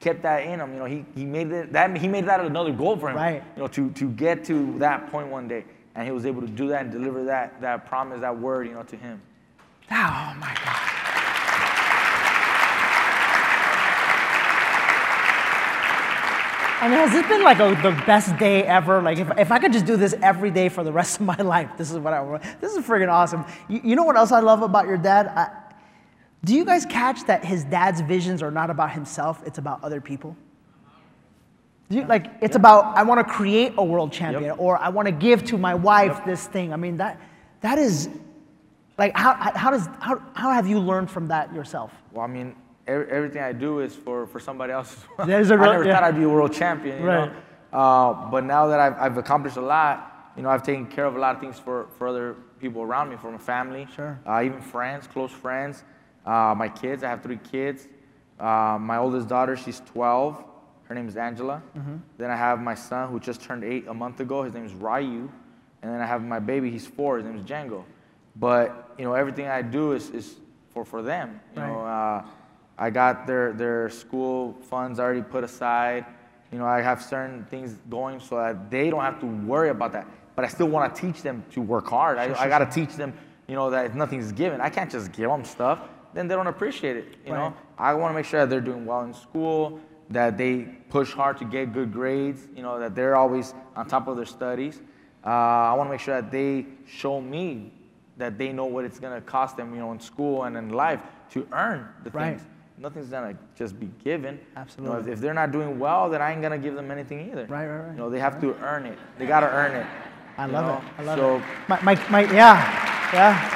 [0.00, 2.72] kept that in him you know he, he made it that he made that another
[2.72, 3.42] goal for him Right.
[3.56, 5.64] you know to to get to that point one day
[5.96, 8.74] and he was able to do that and deliver that that promise that word you
[8.74, 9.20] know to him
[9.90, 10.96] Oh my God.
[16.88, 19.02] Mean, has this been like a, the best day ever?
[19.02, 21.36] Like, if, if I could just do this every day for the rest of my
[21.38, 22.44] life, this is what I want.
[22.60, 23.44] This is freaking awesome.
[23.68, 25.26] You, you know what else I love about your dad?
[25.26, 25.50] I,
[26.44, 30.00] do you guys catch that his dad's visions are not about himself, it's about other
[30.00, 30.36] people?
[31.88, 35.06] Do you, like, it's about, I want to create a world champion, or I want
[35.06, 36.72] to give to my wife this thing.
[36.72, 37.20] I mean, that,
[37.60, 38.08] that is,
[38.98, 41.92] like, how, how, does, how, how have you learned from that yourself?
[42.12, 42.56] Well, I mean,
[42.88, 45.04] every, everything I do is for, for somebody else.
[45.26, 45.94] There's a I real- never yeah.
[45.94, 47.30] thought I'd be a world champion, you Right.
[47.72, 47.78] know.
[47.78, 51.14] Uh, but now that I've, I've accomplished a lot, you know, I've taken care of
[51.14, 54.18] a lot of things for, for other people around me, for my family, Sure.
[54.26, 55.84] uh, even friends, close friends,
[56.24, 57.04] uh, my kids.
[57.04, 57.86] I have three kids.
[58.40, 60.42] Uh, my oldest daughter, she's 12.
[60.88, 61.62] Her name is Angela.
[61.76, 61.96] Mm-hmm.
[62.18, 64.42] Then I have my son who just turned eight a month ago.
[64.44, 65.30] His name is Ryu.
[65.82, 67.18] And then I have my baby, he's four.
[67.18, 67.84] His name is Django.
[68.36, 70.36] But, you know, everything I do is, is
[70.72, 71.40] for, for them.
[71.54, 72.24] You know, uh,
[72.78, 76.06] I got their, their school funds already put aside.
[76.52, 79.92] You know, I have certain things going so that they don't have to worry about
[79.92, 80.06] that.
[80.36, 82.18] But I still want to teach them to work hard.
[82.18, 83.12] I, I got to teach them,
[83.48, 84.60] you know, that nothing's given.
[84.60, 85.80] I can't just give them stuff.
[86.14, 87.04] Then they don't appreciate it.
[87.26, 87.38] You Right.
[87.50, 91.12] know, I want to make sure that they're doing well in school, that they push
[91.12, 92.48] hard to get good grades.
[92.54, 94.80] You know, that they're always on top of their studies.
[95.24, 97.72] Uh, I want to make sure that they show me
[98.16, 101.00] that they know what it's gonna cost them, you know, in school and in life
[101.30, 102.38] to earn the Right.
[102.38, 102.48] things.
[102.78, 104.34] Nothing's gonna just be given.
[104.34, 105.12] You know, Absolutely.
[105.12, 107.46] if, if they're not doing well, then I ain't gonna give them anything either.
[107.46, 107.92] Right, right, right.
[107.92, 108.98] You know, they have to earn it.
[109.18, 109.86] They gotta earn it.
[110.38, 110.88] I love know?
[110.88, 111.00] it.
[111.00, 111.42] I love so, it.
[111.68, 113.55] My, my, my, yeah, yeah.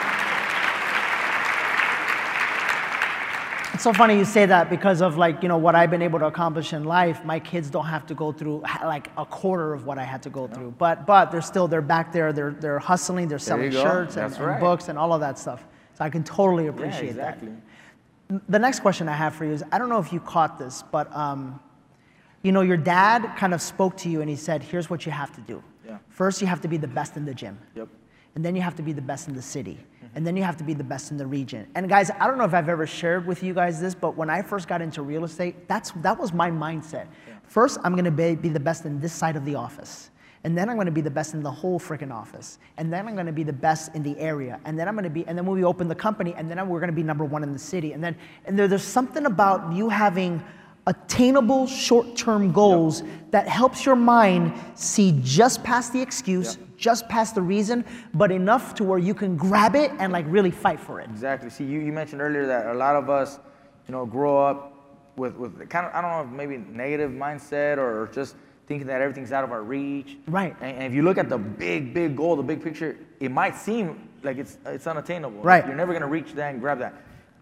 [3.73, 6.19] It's so funny you say that because of like, you know, what I've been able
[6.19, 7.25] to accomplish in life.
[7.25, 10.31] My kids don't have to go through like a quarter of what I had to
[10.31, 10.75] go through.
[10.77, 14.41] But, but they're still, they're back there, they're, they're hustling, they're selling shirts and, That's
[14.41, 15.65] and books and all of that stuff.
[15.95, 17.53] So I can totally Yeah, appreciate exactly.
[18.29, 18.43] that.
[18.49, 20.83] The next question I have for you is I don't know if you caught this,
[20.91, 21.61] but um,
[22.43, 25.13] you know, your dad kind of spoke to you and he said, here's what you
[25.13, 25.63] have to do.
[25.87, 25.99] Yeah.
[26.09, 27.59] First, you have to be the best in the gym.
[27.77, 27.89] Yep.
[28.35, 29.79] And then you have to be the best in the city.
[30.15, 31.67] And then you have to be the best in the region.
[31.75, 34.29] And guys, I don't know if I've ever shared with you guys this, but when
[34.29, 37.07] I first got into real estate, that's, that was my mindset.
[37.45, 40.11] First, I'm gonna be, be the best in this side of the office.
[40.43, 42.59] And then I'm gonna be the best in the whole freaking office.
[42.77, 44.59] And then I'm gonna be the best in the area.
[44.65, 46.81] And then I'm gonna be, and then when we open the company, and then we're
[46.81, 47.93] gonna be number one in the city.
[47.93, 50.43] And then, and there, there's something about you having
[50.87, 57.43] attainable short-term goals that helps your mind see just past the excuse, just past the
[57.43, 61.09] reason, but enough to where you can grab it and like really fight for it.
[61.11, 61.51] Exactly.
[61.51, 63.39] See, you, you mentioned earlier that a lot of us,
[63.87, 64.75] you know, grow up
[65.17, 68.35] with, with kind of, I don't know, maybe negative mindset or just
[68.67, 70.17] thinking that everything's out of our reach.
[70.27, 70.57] Right.
[70.61, 73.57] And, and if you look at the big, big goal, the big picture, it might
[73.57, 75.43] seem like it's, it's unattainable.
[75.43, 75.67] Right.
[75.67, 76.95] You're never going to reach that and grab that.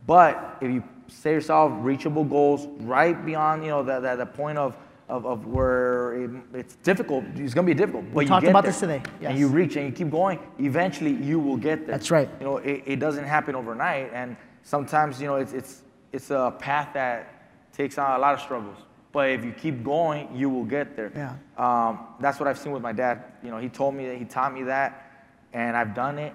[0.07, 4.59] But if you set yourself reachable goals right beyond, you know, that, that, the point
[4.59, 4.77] of,
[5.09, 8.05] of, of where it, it's difficult, it's going to be difficult.
[8.13, 8.73] But you talked about there.
[8.73, 11.97] this today, And you reach and you keep going, eventually you will get there.
[11.97, 12.29] That's right.
[12.41, 16.55] You know, it, it doesn't happen overnight, and sometimes you know it's it's it's a
[16.59, 18.77] path that takes on a lot of struggles.
[19.11, 21.11] But if you keep going, you will get there.
[21.15, 21.35] Yeah.
[21.57, 23.25] Um, that's what I've seen with my dad.
[23.43, 25.23] You know, he told me that he taught me that,
[25.55, 26.35] and I've done it.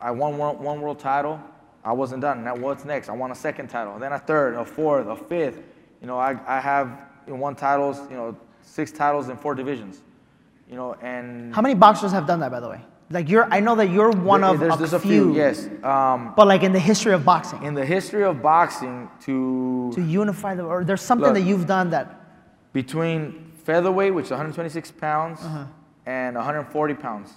[0.00, 1.40] I won one, one world title.
[1.84, 2.44] I wasn't done.
[2.44, 3.08] Now what's next?
[3.08, 5.62] I won a second title, then a third, a fourth, a fifth.
[6.00, 6.98] You know, I, I have
[7.30, 7.98] you know, won titles.
[8.10, 10.02] You know, six titles in four divisions.
[10.68, 12.80] You know, and How many boxers have done that, by the way?
[13.12, 15.68] Like you're, I know that you're one of there's, a, there's few, Yes.
[15.82, 20.00] Um, but like in the history of boxing, in the history of boxing, to to
[20.00, 21.34] unify the, or there's something Look.
[21.34, 22.06] that you've done that,
[22.72, 25.64] between featherweight, which is 126 pounds, Uh-huh.
[26.06, 27.34] and 140 pounds,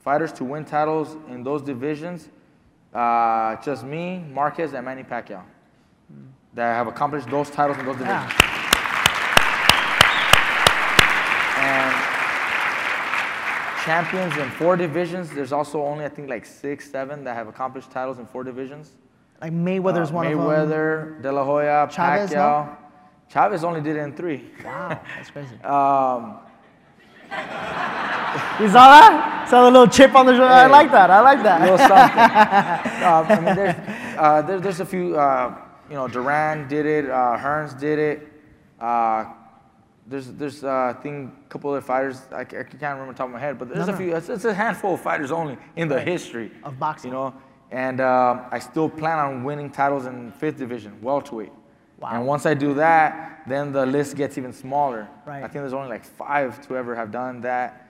[0.00, 2.28] fighters to win titles in those divisions,
[2.92, 5.42] uh, just me, Marquez, and Manny Pacquiao,
[6.54, 8.32] that have accomplished those titles in those divisions.
[8.32, 8.51] yeah,
[11.62, 11.94] And
[13.84, 15.30] champions in four divisions.
[15.30, 18.92] There's also only I think like six, seven that have accomplished titles in four divisions.
[19.40, 20.40] Like Mayweather's Uh, one of them.
[20.40, 22.76] Mayweather, De La Hoya, Chavez, no?
[23.28, 24.50] Chavez only did it in three.
[24.64, 25.56] Wow, that's crazy.
[25.64, 26.38] Um,
[28.60, 29.46] You saw that?
[29.48, 30.52] Saw the little chip on the shoulder.
[30.52, 31.10] I like that.
[31.10, 31.60] I like a that.
[31.62, 32.18] little something.
[33.02, 33.76] uh, I mean, there's,
[34.18, 35.16] uh, there, there's a few.
[35.16, 35.54] Uh,
[35.88, 37.10] you know, Duran did it.
[37.10, 38.28] Uh, Hearns did it.
[38.80, 39.24] Uh,
[40.12, 42.20] there's, there's, uh, I think, a couple of fighters.
[42.30, 43.98] I, I can't remember the top of my head, but there's No, a no.
[43.98, 44.14] few.
[44.16, 47.10] It's, it's a handful of fighters only in the history Of boxing.
[47.10, 47.34] You know,
[47.70, 51.52] and um I still plan on winning titles in fifth division, welterweight.
[51.98, 52.10] Wow.
[52.12, 55.08] And once I do that, then the list gets even smaller.
[55.26, 55.38] Right.
[55.38, 57.88] I think there's only like five to ever have done that.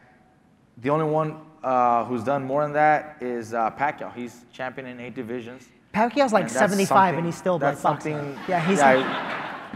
[0.79, 1.29] The only one
[1.65, 4.15] uh, who's done more than that is uh, Pacquiao.
[4.15, 5.69] He's champion in eight divisions.
[5.95, 8.17] Pacquiao's like And 75 and he's still like boxing.
[8.17, 8.39] something.
[8.49, 9.07] Yeah, he's you, he's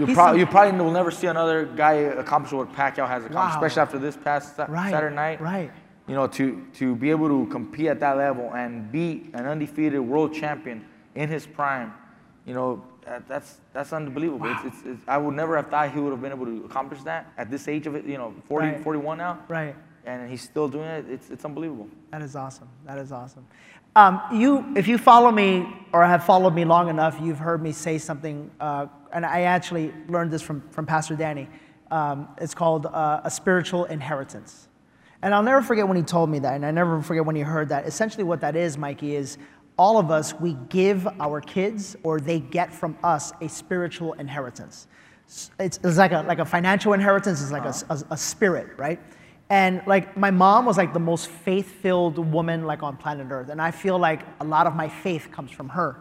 [0.05, 3.49] prob- some- you probably will never see another guy accomplish what Pacquiao has accomplished, Wow.
[3.65, 5.41] especially after this past Sa- Right, Saturday night.
[5.41, 5.71] right.
[6.07, 10.01] You know, to to be able to compete at that level and beat an undefeated
[10.01, 11.93] world champion in his prime,
[12.45, 12.83] you know,
[13.27, 14.47] that's that's unbelievable.
[14.51, 17.03] It's, it's, it's, I would never have thought he would have been able to accomplish
[17.05, 18.05] that at this age of it.
[18.05, 18.83] You know, 40, Right.
[18.85, 19.39] 41 now.
[19.49, 19.75] Right.
[20.05, 21.07] And he's still doing it.
[21.11, 21.89] It's it's unbelievable.
[22.13, 22.69] That is awesome.
[22.85, 23.45] That is awesome.
[23.97, 27.73] Um, you, if you follow me or have followed me long enough, you've heard me
[27.73, 31.48] say something, uh, and I actually learned this from, from Pastor Danny.
[31.90, 34.68] Um, it's called uh, a spiritual inheritance.
[35.22, 37.40] And I'll never forget when he told me that, and I never forget when he
[37.40, 37.87] heard that.
[37.87, 39.38] Essentially, what that is, Mikey, is
[39.79, 44.87] all of us, we give our kids or they get from us a spiritual inheritance.
[45.59, 49.00] It's, it's like, a, like a financial inheritance, it's like a, a, a spirit, right?
[49.48, 53.62] And like my mom was like the most faith-filled woman like on planet Earth, and
[53.62, 56.00] I feel like a lot of my faith comes from her.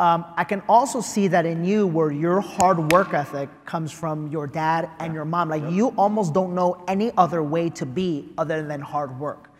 [0.00, 4.26] Um, I can also see that in you, where your hard work ethic comes from
[4.28, 5.48] your dad and your mom.
[5.48, 9.50] Like you almost don't know any other way to be other than hard work.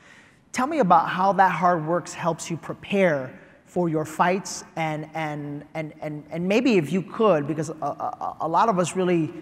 [0.51, 5.65] Tell me about how that hard work helps you prepare for your fights, and and
[5.75, 9.33] and and and maybe if you could, because a, a, a lot of us really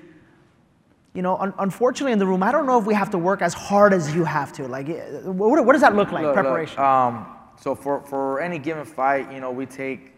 [1.15, 3.43] you know, un- unfortunately in the room, I don't know if we have to work
[3.43, 4.67] as hard as you have to.
[4.67, 6.79] Like, eh, what, what does that look like, Look, look, preparation?
[6.79, 7.27] um,
[7.61, 10.13] so for, for any given fight, you know, we take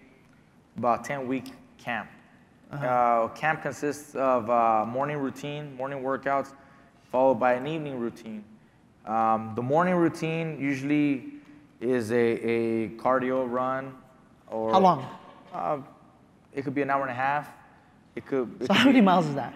[0.76, 2.08] about 10 week camp.
[2.72, 2.86] Uh-huh.
[2.86, 6.52] uh camp consists of uh, morning routine, morning workouts,
[7.12, 8.42] followed by an evening routine.
[9.06, 11.24] Um, the morning routine usually
[11.80, 13.92] is a, a cardio run
[14.48, 15.06] or How long?
[15.52, 15.78] Uh,
[16.54, 17.48] it could be an hour and a half.
[18.16, 18.48] It could.
[18.60, 19.54] It So could how be- many miles is that?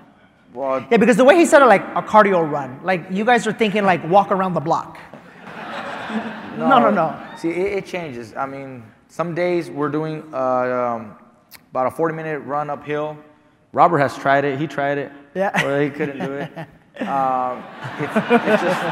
[0.52, 3.46] Well, Yeah, because the way he said it, like a cardio run, like you guys
[3.46, 4.98] are thinking like walk around the block.
[6.58, 7.14] No, no, no.
[7.36, 8.34] See, it, it changes.
[8.34, 11.16] I mean, some days we're doing uh, um,
[11.70, 13.16] about a 40 minute run uphill.
[13.72, 14.58] Robert has tried it.
[14.58, 15.12] He tried it.
[15.34, 15.50] Yeah.
[15.62, 16.50] Well, he couldn't do it.
[16.98, 17.62] Um,
[18.00, 18.82] it's, it's just,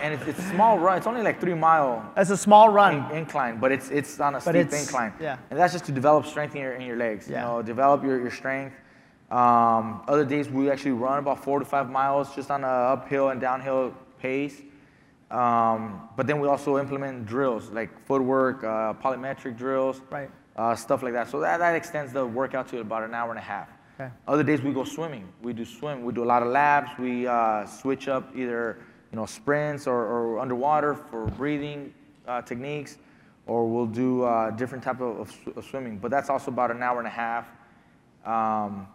[0.00, 0.96] and it's, it's a small run.
[0.96, 3.10] It's only like three mile It's a small run.
[3.10, 5.12] in- incline, but it's it's on a But steep incline.
[5.20, 5.38] yeah.
[5.50, 7.26] And that's just to develop strength in your in your legs.
[7.28, 7.40] Yeah.
[7.40, 8.76] You know, develop your, your strength.
[9.32, 13.30] Um, other days we actually run about four to five miles just on a uphill
[13.30, 14.62] and downhill pace.
[15.32, 20.30] Um, but then we also implement drills like footwork, uh, plyometric drills, Right.
[20.56, 21.28] uh, stuff like that.
[21.28, 23.68] So that, that extends the workout to about an hour and a half.
[23.98, 24.10] Okay.
[24.28, 25.26] Other days we go swimming.
[25.42, 26.04] We do swim.
[26.04, 26.98] We do a lot of laps.
[26.98, 28.78] We uh, switch up either
[29.10, 31.94] you know sprints or, or underwater for breathing
[32.28, 32.98] uh, techniques,
[33.46, 35.98] or we'll do uh, different type of, of, of swimming.
[35.98, 37.48] But that's also about an hour and a half.
[38.24, 38.86] Um,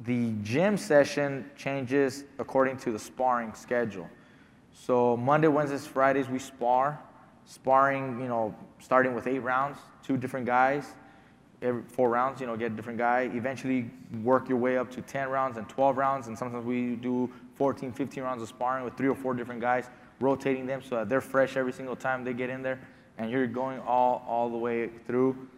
[0.00, 4.08] the gym session changes according to the sparring schedule.
[4.86, 6.98] So Monday, Wednesdays, Fridays we spar.
[7.44, 10.86] Sparring, you know, starting with eight rounds, two different guys.
[11.62, 13.30] Every four rounds, you know, get a different guy.
[13.34, 13.90] Eventually
[14.22, 16.28] work your way up to 10 rounds and 12 rounds.
[16.28, 19.90] And sometimes we do 14, 15 rounds of sparring with three or four different guys,
[20.20, 22.80] rotating them so that they're fresh every single time they get in there.
[23.18, 25.48] And you're going all, all the way through.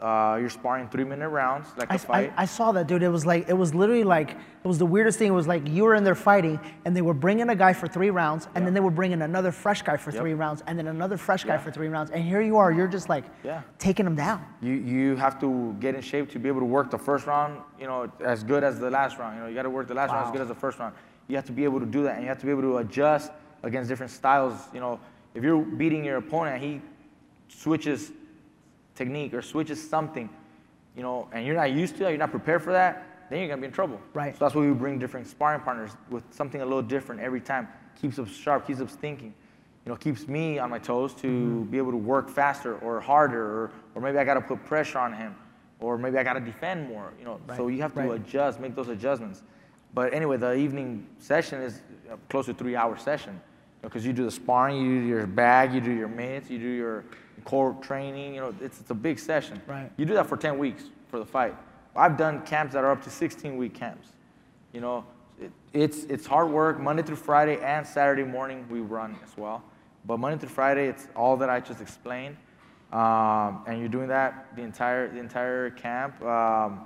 [0.00, 2.32] Uh, you're sparring three minute rounds, like a I, I, fight.
[2.36, 3.02] I saw that, dude.
[3.02, 5.26] It was like, it was literally like, it was the weirdest thing.
[5.26, 7.88] It was like you were in there fighting, and they were bringing a guy for
[7.88, 10.20] three rounds, and then they were bringing another fresh guy for Yep.
[10.20, 11.58] three rounds, and then another fresh guy Yeah.
[11.58, 12.12] for three rounds.
[12.12, 13.62] And here you are, you're just like Yeah.
[13.80, 14.44] taking them down.
[14.60, 17.60] You, you have to get in shape to be able to work the first round,
[17.80, 19.34] you know, as good as the last round.
[19.34, 20.94] You know, you got to work the last round as good as the first round.
[21.26, 22.76] You have to be able to do that, and you have to be able to
[22.78, 23.32] adjust
[23.64, 24.68] against different styles.
[24.72, 25.00] You know,
[25.34, 26.80] if you're beating your opponent, he
[27.48, 28.12] switches
[28.98, 30.28] technique or switches something,
[30.96, 33.48] you know, and you're not used to that, you're not prepared for that, then you're
[33.48, 34.00] gonna be in trouble.
[34.12, 34.34] Right.
[34.34, 37.68] So that's why we bring different sparring partners with something a little different every time.
[38.00, 39.32] Keeps us sharp, keeps us thinking.
[39.86, 41.62] You know, keeps me on my toes to Mm-hmm.
[41.70, 45.12] be able to work faster or harder, or, or maybe I gotta put pressure on
[45.12, 45.34] him,
[45.80, 47.12] or maybe I gotta defend more.
[47.18, 48.20] You know, so Right, you have to right.
[48.20, 49.42] adjust, make those adjustments.
[49.94, 51.80] But anyway, the evening session is
[52.10, 53.34] a close to three hour session.
[53.82, 56.58] You because you do the sparring, you do your bag, you do your mitts, you
[56.58, 57.04] do your
[57.48, 58.34] core training.
[58.34, 59.60] You know, it's, it's a big session.
[59.66, 59.90] Right.
[59.96, 61.56] You do that for 10 weeks for the fight.
[61.96, 64.08] I've done camps that are up to 16 week camps.
[64.74, 65.06] You know,
[65.40, 66.78] it, it's it's hard work.
[66.78, 69.64] Monday through Friday and Saturday morning we run as well.
[70.04, 72.36] But Monday through Friday, it's all that I just explained,
[72.92, 76.22] um, and you're doing that the entire the entire camp.
[76.22, 76.82] Um,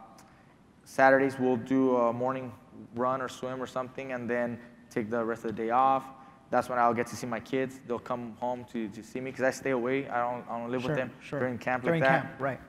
[0.85, 2.53] Saturdays we'll do a morning
[2.94, 4.59] run or swim or something, and then
[4.90, 6.05] take the rest of the day off.
[6.52, 7.80] That's when I'll get to see my kids.
[7.88, 10.06] They'll come home to, to see me because I stay away.
[10.06, 11.38] I don't, I don't live Sure, with them sure.
[11.38, 12.38] during camp During like that.
[12.38, 12.60] camp, right.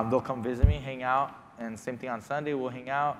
[0.00, 2.52] Um, they'll come visit me, hang out, and same thing on Sunday.
[2.54, 3.16] We'll hang out.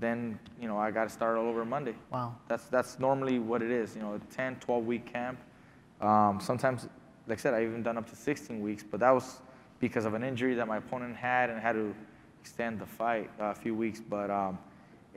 [0.00, 1.94] Then you know I got to start all over Monday.
[2.12, 2.36] Wow.
[2.46, 3.96] That's that's normally what it is.
[3.96, 5.38] You know, a 10, 12 week camp.
[6.02, 6.86] Um, sometimes,
[7.26, 9.40] like I said, I even done up to 16 weeks, but that was
[9.80, 11.94] because of an injury that my opponent had and had to
[12.42, 13.98] extend the fight uh, a few weeks.
[13.98, 14.58] But um,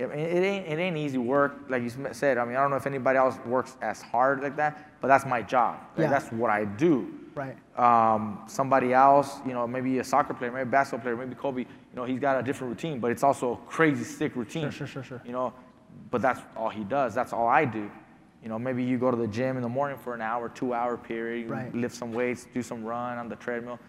[0.10, 2.38] it, it ain't it ain't easy work, like you said.
[2.38, 5.26] I mean, I don't know if anybody else works as hard like that, but that's
[5.26, 5.80] my job.
[5.96, 6.10] Like, Yeah.
[6.10, 7.56] That's what I do Right.
[7.78, 11.62] um, somebody else, you know, maybe a soccer player, maybe a basketball player, maybe Kobe,
[11.62, 14.64] you know, he's got a different routine, but it's also a crazy sick routine.
[14.64, 15.22] Sure, sure, sure, sure.
[15.26, 15.54] You know,
[16.10, 17.14] but that's all he does.
[17.16, 17.90] That's all I do.
[18.44, 20.74] You know, maybe you go to the gym in the morning for an hour, two
[20.74, 21.74] hour period, you Right.
[21.76, 23.80] lift some weights, do some run on the treadmill,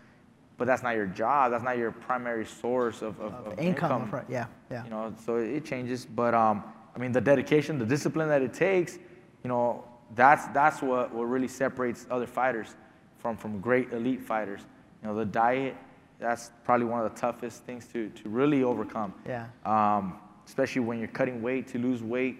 [0.62, 1.50] but that's not your job.
[1.50, 4.02] That's not your primary source of, of, of Income.
[4.04, 4.24] income.
[4.28, 4.46] Yeah.
[4.70, 4.84] Yeah.
[4.84, 6.06] You know, so it changes.
[6.06, 6.62] But um,
[6.94, 8.96] I mean, the dedication, the discipline that it takes,
[9.42, 9.82] you know,
[10.14, 12.76] that's that's what, what really separates other fighters
[13.18, 14.60] from from great elite fighters.
[15.02, 15.74] You know, the diet,
[16.20, 19.14] that's probably one of the toughest things to to really overcome.
[19.26, 19.48] Yeah.
[19.66, 22.38] Um, especially when you're cutting weight to lose weight.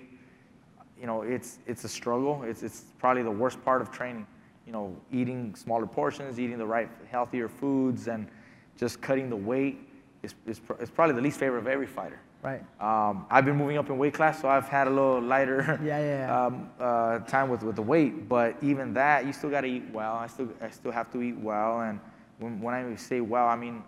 [1.01, 2.45] You know, it's it's a struggle.
[2.45, 4.29] It's it's probably the worst part of training.
[4.67, 8.29] You know, eating smaller portions, eating the right healthier foods, and
[8.77, 9.79] just cutting the weight
[10.23, 12.21] is, is, pr- is probably the least favorite of every fighter.
[12.43, 12.63] Right.
[12.81, 15.99] Um, I've been moving up in weight class, so I've had a little lighter Yeah,
[16.01, 16.47] yeah, yeah.
[16.47, 18.29] Um, uh, time with, with the weight.
[18.29, 20.15] But even that, you still got to eat well.
[20.15, 22.01] I still I still have to eat well, and
[22.39, 23.83] when, when I say well, I mean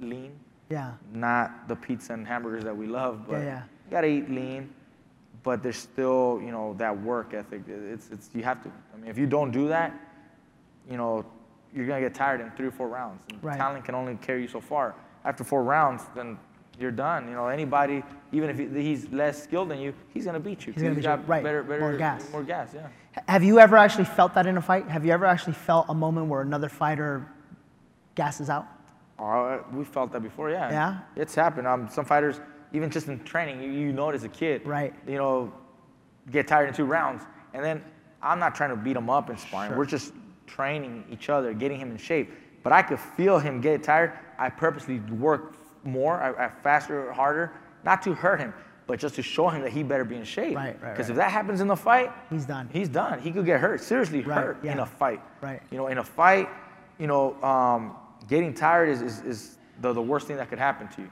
[0.00, 0.32] lean,
[0.70, 0.92] Yeah.
[1.12, 3.26] not the pizza and hamburgers that we love.
[3.28, 3.62] But Yeah, yeah.
[3.84, 4.70] you got to eat lean.
[5.42, 7.62] But there's still you know that work ethic.
[7.68, 8.70] It's it's you have to.
[8.94, 9.92] I mean, if you don't do that,
[10.90, 11.24] you know
[11.74, 13.22] you're gonna get tired in three or four rounds.
[13.30, 13.56] And Right.
[13.56, 14.94] Talent can only carry you so far.
[15.24, 16.36] After four rounds, then
[16.78, 17.28] you're done.
[17.28, 20.72] You know, anybody, even if he's less skilled than you, he's gonna beat you.
[20.72, 21.10] He's gonna beat you.
[21.10, 21.42] Right.
[21.44, 22.30] Better, better, More gas.
[22.32, 22.88] More gas, yeah.
[23.28, 24.88] Have you ever actually felt that in a fight?
[24.88, 27.26] Have you ever actually felt a moment where another fighter
[28.14, 28.66] gasses out?
[29.18, 30.70] Oh, we felt that before, yeah.
[30.70, 30.98] Yeah?
[31.16, 31.66] It's happened.
[31.66, 32.40] Um, some fighters,
[32.72, 34.64] even just in training, you, you know it as a kid.
[34.64, 34.94] Right.
[35.06, 35.52] You know,
[36.30, 37.22] get tired in two rounds.
[37.52, 37.84] And then
[38.22, 39.70] I'm not trying to beat them up in sparring.
[39.70, 39.78] Sure.
[39.78, 40.14] We're just
[40.50, 42.32] training each other, getting him in shape.
[42.62, 44.12] But I could feel him get tired.
[44.38, 47.52] I purposely work more, I, I faster, harder,
[47.84, 48.52] not to hurt him,
[48.86, 50.56] but just to show him that he better be in shape.
[50.56, 51.10] Right, right, Because right.
[51.10, 52.68] if that happens in the fight, He's done.
[52.72, 53.20] He's done.
[53.20, 55.22] He could get hurt, seriously Right, hurt in a fight.
[55.40, 55.62] Right.
[55.70, 56.48] You know, in a fight,
[56.98, 57.96] you know, um,
[58.28, 61.10] getting tired is, is, is the, the worst thing that could happen to you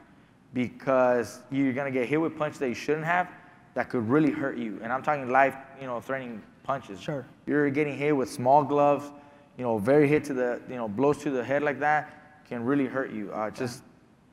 [0.54, 3.28] because you're gonna get hit with punches that you shouldn't have
[3.74, 4.80] that could really hurt you.
[4.82, 7.00] And I'm talking life, you know, threatening punches.
[7.00, 7.24] Sure.
[7.46, 9.10] You're getting hit with small gloves,
[9.58, 12.64] you know, very hit to the, you know, blows to the head like that can
[12.64, 13.30] really hurt you.
[13.32, 13.82] Uh, just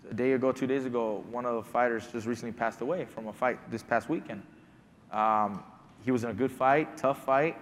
[0.10, 3.28] a day ago, two days ago, one of the fighters just recently passed away from
[3.28, 4.44] a fight this past weekend.
[5.12, 5.64] Um,
[6.04, 7.58] he was in a good fight, tough fight,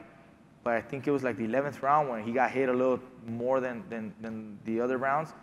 [0.64, 3.00] but I think it was like the 11th round when he got hit a little
[3.26, 5.34] more than, than, than the other rounds.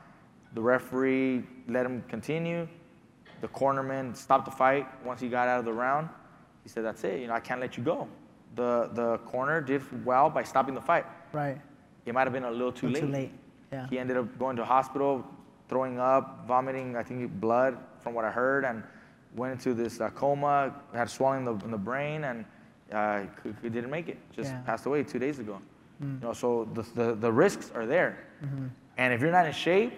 [0.53, 2.69] The referee let him continue.
[3.41, 6.11] The cornerman stopped the fight once he got out of the round.
[6.65, 8.09] He said, That's it, you know, I can't let you go.
[8.57, 11.07] The, the corner did well by stopping the fight.
[11.33, 11.59] Right.
[12.07, 13.01] It might have been a little too late.
[13.01, 13.33] Too late.
[13.73, 13.87] Yeah.
[13.89, 15.25] He ended up going to hospital,
[15.69, 18.83] throwing up, vomiting, I think blood from what I heard, and
[19.37, 22.45] went into this uh, coma, had swelling in the, in the brain, and
[22.93, 24.19] uh, he, he didn't make it.
[24.33, 24.59] Just Yeah.
[24.59, 24.67] Mm.
[24.67, 25.61] passed away two days ago.
[26.03, 28.25] You know, so the, the, the risks are there.
[28.43, 28.69] Mm-hmm.
[28.97, 29.93] And if you're not in shape,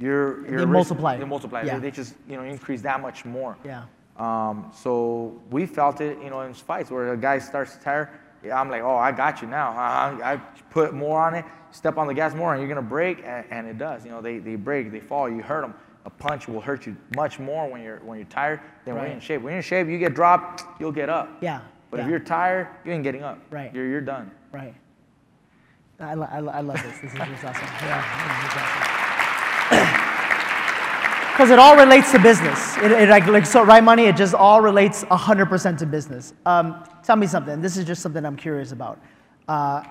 [0.00, 0.58] you're, you're.
[0.58, 1.16] They risk- multiply.
[1.16, 1.62] They multiply.
[1.62, 1.74] Yeah.
[1.78, 3.56] They, they just you know increase that much more.
[3.64, 3.84] Yeah.
[4.16, 8.20] Um, so we felt it, you know, in fights where a guy starts to tire.
[8.44, 9.70] Yeah, I'm like, oh, I got you now.
[9.72, 10.36] I, I
[10.70, 13.66] put more on it, step on the gas more, and you're gonna break, and, and
[13.66, 14.04] it does.
[14.04, 15.74] You know, they, they break, they fall, you hurt them.
[16.06, 19.14] A punch will hurt you much more when you're when you're tired than when you're
[19.14, 19.40] in shape.
[19.40, 21.30] When you're in shape, you get dropped, you'll get up.
[21.40, 21.60] Yeah.
[21.90, 23.38] But if you're tired, you ain't getting up.
[23.50, 23.72] Right.
[23.74, 24.30] You're you're done.
[24.52, 24.74] Right.
[26.00, 26.98] I, lo- I, lo- I love this.
[26.98, 27.68] This is just awesome.
[29.70, 30.00] Yeah.
[31.34, 32.76] Because it all relates to business.
[32.76, 36.32] It, it like, like, so right money, it just all relates 100% to business.
[36.46, 37.60] Um, tell me something.
[37.60, 39.00] This is just something I'm curious about.
[39.48, 39.82] Uh,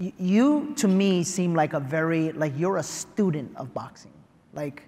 [0.00, 4.10] you, to me, seem like a very, like you're a student of boxing.
[4.54, 4.82] Like,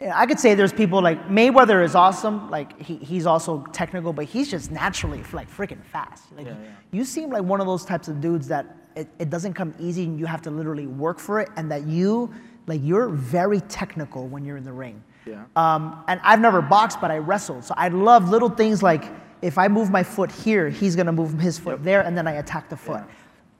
[0.00, 2.48] I could say there's people like Mayweather is awesome.
[2.50, 6.22] Like he, he's also technical, but he's just naturally like freaking fast.
[6.36, 6.70] Like Yeah, yeah.
[6.92, 10.04] you seem like one of those types of dudes that it, it doesn't come easy
[10.04, 12.32] and you have to literally work for it, and that you
[12.68, 15.02] like you're very technical when you're in the ring.
[15.26, 15.44] Yeah.
[15.56, 19.04] Um, and I've never boxed, but I wrestled, so I love little things like
[19.42, 22.32] if I move my foot here, he's gonna move his foot there, and then I
[22.34, 23.02] attack the foot.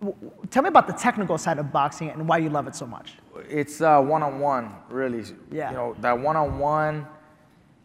[0.00, 0.16] W-
[0.50, 3.14] Tell me about the technical side of boxing and why you love it so much.
[3.48, 5.24] It's uh, one-on-one, really.
[5.50, 5.70] Yeah.
[5.70, 7.06] You know that one-on-one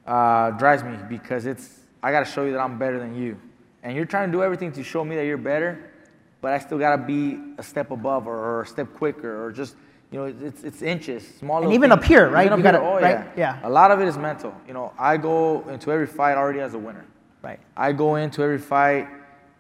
[0.06, 3.38] uh, drives me because it's I got to show you that I'm better than you,
[3.84, 5.90] and you're trying to do everything to show me that you're better,
[6.42, 9.52] but I still got to be a step above or, or a step quicker or
[9.52, 9.76] just
[10.14, 11.60] you know it's it's inches, small.
[11.60, 12.00] little even things.
[12.02, 12.46] up here, right?
[12.46, 13.26] Even You up gotta- here, oh right?
[13.36, 13.60] yeah.
[13.62, 13.68] Yeah.
[13.68, 14.54] A lot of it is mental.
[14.68, 17.06] You know, I go into every fight already as a winner.
[17.42, 17.60] Right.
[17.76, 19.08] I go into every fight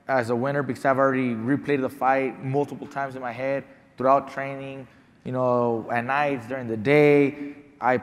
[0.08, 3.64] as a winner because I've already replayed the fight multiple times in my head
[3.97, 4.88] throughout training.
[5.26, 7.99] You know, at nights, during the day, I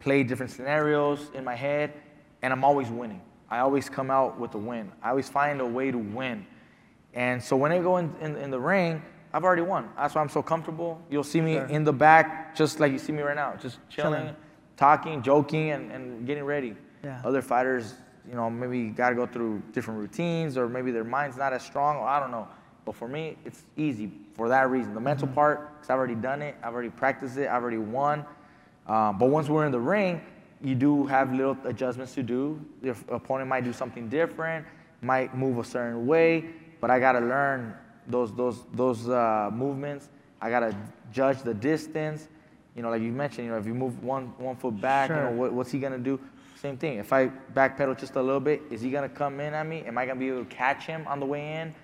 [0.00, 1.92] play different scenarios in my head,
[2.42, 3.20] and I'm always winning.
[3.50, 4.90] I always come out with a win.
[5.02, 6.44] I always find a way to win.
[7.14, 9.00] And so when I go in, in, in the ring,
[9.34, 9.90] I've already won.
[9.96, 11.02] That's why I'm so comfortable.
[11.10, 14.20] You'll see me in the back, just like you see me right now, just chilling,
[14.20, 14.36] Chilling.
[14.76, 16.76] talking, joking, and, and getting ready.
[17.02, 17.20] Yeah.
[17.24, 17.94] Other fighters,
[18.28, 21.64] you know, maybe got to go through different routines, or maybe their mind's not as
[21.64, 22.46] strong, or I don't know.
[22.84, 24.94] But for me, it's easy for that reason.
[24.94, 25.34] The mental Mm-hmm.
[25.34, 28.24] part, because I've already done it, I've already practiced it, I've already won.
[28.86, 30.20] Um, but once we're in the ring,
[30.62, 32.64] you do have little adjustments to do.
[32.82, 34.64] Your opponent might do something different,
[35.02, 36.44] might move a certain way,
[36.80, 37.74] but I gotta learn
[38.06, 40.08] those those those uh, movements.
[40.40, 40.76] I gotta
[41.12, 42.28] judge the distance.
[42.76, 45.16] You know, like you mentioned, you know, if you move one one foot back, you
[45.16, 46.18] know, what, what's he gonna do?
[46.60, 46.98] Same thing.
[46.98, 49.84] If I backpedal just a little bit, is he gonna come in at me?
[49.86, 51.74] Am I gonna be able to catch him on the way in?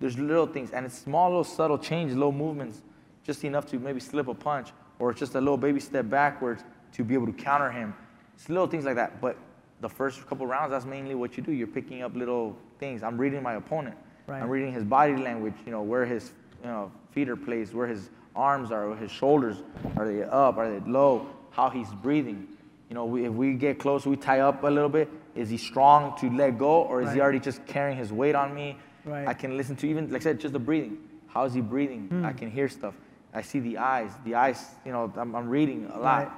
[0.00, 2.82] There's little things, and it's small, little subtle changes, little movements,
[3.24, 6.62] just enough to maybe slip a punch, or just a little baby step backwards
[6.92, 7.94] to be able to counter him.
[8.34, 9.20] It's little things like that.
[9.20, 9.36] But
[9.80, 11.52] the first couple rounds, that's mainly what you do.
[11.52, 13.02] You're picking up little things.
[13.02, 13.96] I'm reading my opponent.
[14.28, 14.42] Right.
[14.42, 15.54] I'm reading his body language.
[15.64, 19.56] You know where his you know feet are placed, where his arms are, his shoulders
[19.96, 22.46] are they up, are they low, how he's breathing.
[22.88, 25.10] You know, we, if we get close, we tie up a little bit.
[25.34, 28.54] Is he strong to let go, or is he already just carrying his weight on
[28.54, 28.78] me?
[29.04, 29.26] Right.
[29.26, 30.98] I can listen to even, like I said, just the breathing.
[31.26, 32.08] How is he breathing?
[32.08, 32.24] Hmm.
[32.24, 32.94] I can hear stuff.
[33.34, 34.10] I see the eyes.
[34.24, 36.28] The eyes, you know, I'm, I'm reading a lot.
[36.28, 36.32] Right.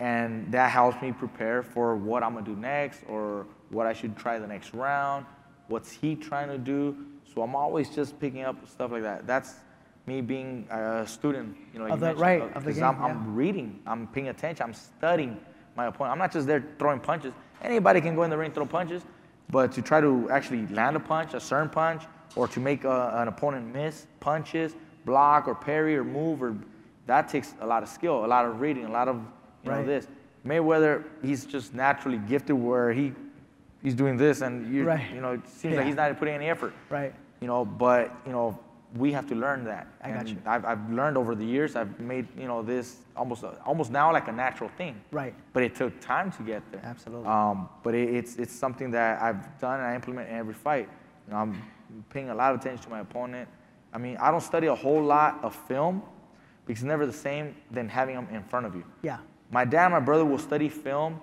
[0.00, 4.16] And that helps me prepare for what I'm gonna do next or what I should
[4.16, 5.24] try the next round.
[5.68, 6.96] What's he trying to do?
[7.34, 9.26] So I'm always just picking up stuff like that.
[9.26, 9.54] That's
[10.06, 12.84] me being a student, you know, like Of the- mentioned, right, uh, of the game,
[12.84, 13.06] I'm, yeah.
[13.06, 15.38] I'm reading, I'm paying attention, I'm studying
[15.76, 16.12] my opponent.
[16.12, 17.32] I'm not just there throwing punches.
[17.62, 19.04] Anybody can go in the ring throw punches,
[19.48, 22.02] but to try to actually land a punch, a certain punch,
[22.34, 24.74] or to make a, an opponent miss punches,
[25.04, 26.56] block or parry or move, or
[27.06, 29.16] that takes a lot of skill, a lot of reading, a lot of
[29.64, 30.08] you know this.
[30.44, 33.12] Mayweather, he's just naturally gifted where he
[33.82, 35.10] he's doing this, and you Right.
[35.14, 35.78] you know it seems Yeah.
[35.78, 37.14] like he's not putting any effort Right.
[37.42, 38.58] You know but you know
[38.96, 40.36] we have to learn that I got you.
[40.44, 42.86] I've I've learned over the years i've made you know this
[43.16, 45.34] almost almost now like a natural thing Right.
[45.54, 47.26] but it took time to get there Absolutely.
[47.26, 50.88] um, but it, it's it's something that i've done and i implement in every fight
[51.26, 51.62] you know, i'm
[52.10, 53.48] paying a lot of attention to my opponent
[53.94, 56.02] i mean i don't study a whole lot of film
[56.66, 59.18] because it's never the same than having them in front of you Yeah.
[59.50, 61.18] my dad and my brother will study film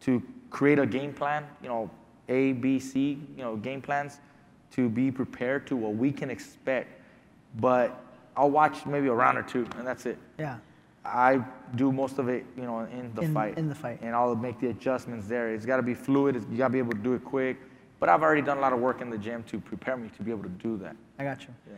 [0.00, 0.20] to
[0.50, 1.88] create a game plan, you know,
[2.28, 4.18] A, B, C, you know, game plans
[4.72, 7.00] to be prepared to what we can expect.
[7.60, 8.02] But
[8.36, 10.18] I'll watch maybe a round or two, and that's it.
[10.38, 10.58] Yeah.
[11.04, 11.44] I
[11.74, 13.58] do most of it, you know, in the In- fight.
[13.58, 14.00] in the fight.
[14.02, 15.52] And I'll make the adjustments there.
[15.52, 16.36] It's got to be fluid.
[16.36, 17.56] It's, you got to be able to do it quick.
[17.98, 20.22] But I've already done a lot of work in the gym to prepare me to
[20.22, 20.96] be able to do that.
[21.18, 21.48] I got you.
[21.70, 21.76] Yeah.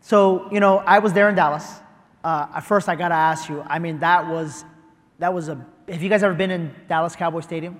[0.00, 1.80] So you know, I was there in Dallas.
[2.24, 3.62] Uh, at first, I gotta ask you.
[3.66, 4.64] I mean, that was
[5.18, 5.64] that was a.
[5.88, 7.78] Have you guys ever been in Dallas Cowboy Stadium?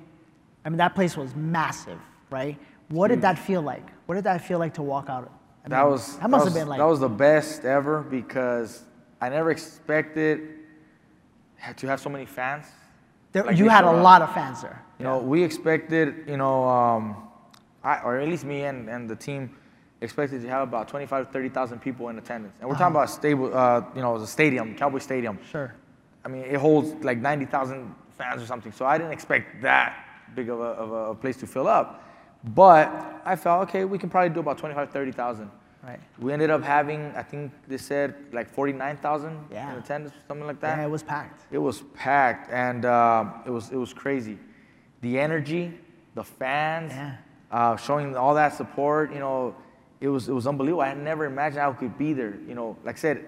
[0.65, 1.99] I mean, that place was massive,
[2.31, 2.59] right?
[2.89, 3.87] What did that feel like?
[4.07, 5.33] What did that feel like to walk out?
[5.65, 8.85] I That was that must was, have been like that was the best ever because
[9.21, 10.51] I never expected
[11.77, 12.67] to have so many fans.
[13.33, 14.03] there, like you had a up.
[14.03, 14.83] lot of fans there.
[14.99, 17.17] You know, we expected, you know, um,
[17.83, 19.57] I, or at least me and, and the team
[20.01, 22.55] expected to have about 25 to 30,000 people in attendance.
[22.61, 25.39] And we're talking about a stable, uh, you know, the stadium, Cowboy Stadium.
[25.51, 25.75] Sure.
[26.25, 28.73] I mean, it holds like 90,000 fans or something.
[28.73, 32.03] So I didn't expect that big of a, of a place to fill up.
[32.55, 35.51] But I felt, okay, we can probably do about 25, 30,000.
[35.83, 36.01] Right.
[36.19, 39.73] We ended up having, I think they said like 49,000 Yeah.
[39.73, 40.79] in attendance, something like that.
[40.79, 41.43] Yeah, it was packed.
[41.53, 44.37] It was packed, and um, it was it was crazy.
[45.03, 45.73] The energy,
[46.15, 47.17] the fans, Yeah.
[47.53, 49.13] uh, showing all that support.
[49.13, 49.55] You know,
[50.01, 50.83] it was it was unbelievable.
[50.83, 52.35] I had never imagined I could be there.
[52.49, 53.25] You know, like I said,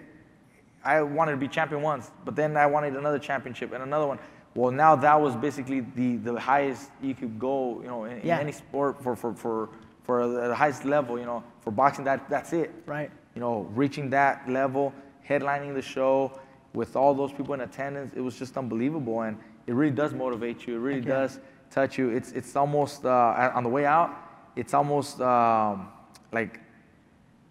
[0.85, 4.19] I wanted to be champion once, but then I wanted another championship and another one.
[4.55, 8.37] Well, now that was basically the, the highest you could go, you know, in, Yeah.
[8.37, 9.69] in any sport for, for, for,
[10.03, 12.73] for the highest level, you know, for boxing, that, that's it.
[12.87, 13.11] Right.
[13.35, 14.93] You know, reaching that level,
[15.29, 16.41] headlining the show
[16.73, 19.21] with all those people in attendance, it was just unbelievable.
[19.23, 19.37] And
[19.67, 20.77] it really does motivate you.
[20.77, 21.15] It really yeah.
[21.21, 21.41] does
[21.71, 22.09] touch you.
[22.11, 24.11] It's, it's almost, uh, on the way out,
[24.57, 25.89] it's almost um,
[26.33, 26.59] like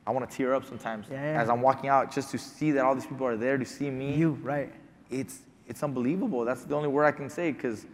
[0.05, 1.41] I want to tear up sometimes Yeah, yeah.
[1.41, 3.89] as I'm walking out just to see that all these people are there to see
[3.89, 4.73] me You, right.
[5.09, 6.45] it's it's unbelievable.
[6.45, 7.85] That's the only word I can say because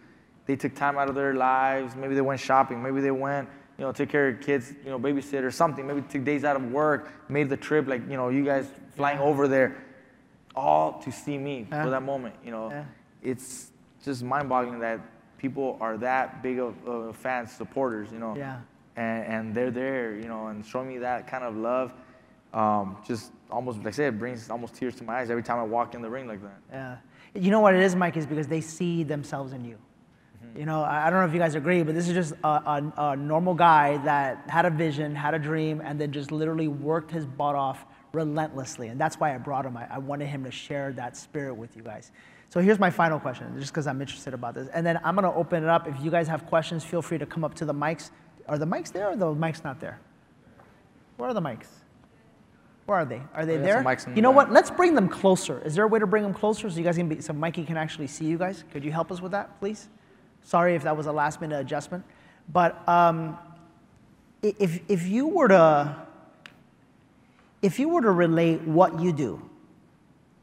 [0.45, 1.95] they took time out of their lives.
[1.95, 2.81] Maybe they went shopping.
[2.83, 5.85] Maybe they went, you know, took care of kids, you know, babysit or something.
[5.87, 9.19] Maybe took days out of work, made the trip, like you know, you guys flying
[9.19, 9.75] over there,
[10.55, 11.83] all to see me Yeah.
[11.83, 12.35] for that moment.
[12.43, 12.85] You know, Yeah.
[13.21, 13.71] it's
[14.03, 14.99] just mind-boggling that
[15.37, 18.11] people are that big of, of fans, supporters.
[18.11, 18.59] You know, Yeah.
[18.95, 21.93] and, and they're there, you know, and showing me that kind of love.
[22.53, 25.57] Um, just almost, like I said, it brings almost tears to my eyes every time
[25.57, 26.59] I walk in the ring like that.
[26.71, 26.95] Yeah.
[27.35, 29.77] You know what it is, Mike, is because they see themselves in you.
[30.45, 30.59] Mm-hmm.
[30.59, 32.47] You know, I I don't know if you guys agree, but this is just a,
[32.47, 36.67] a, a normal guy that had a vision, had a dream, and then just literally
[36.67, 38.89] worked his butt off relentlessly.
[38.89, 39.75] And that's why I brought him.
[39.75, 42.11] I, I wanted him to share that spirit with you guys.
[42.49, 44.67] So here's my final question, just because I'm interested about this.
[44.67, 45.87] And then I'm going to open it up.
[45.87, 48.11] If you guys have questions, feel free to come up to the mics.
[48.47, 49.99] Are the mics there or the mics not there?
[51.17, 51.65] Where are the mics?
[52.85, 53.21] Where are they?
[53.33, 53.81] Are they We there?
[53.83, 54.51] mics in the you know what?
[54.51, 55.61] Let's bring them closer.
[55.65, 57.63] Is there a way to bring them closer so you guys can be, so Mikey
[57.63, 58.63] can actually see you guys?
[58.73, 59.87] Could you help us with that, please?
[60.43, 62.03] Sorry if that was a last minute adjustment.
[62.51, 63.37] But um,
[64.41, 65.95] if, if you were to,
[67.61, 69.41] if you were to relate what you do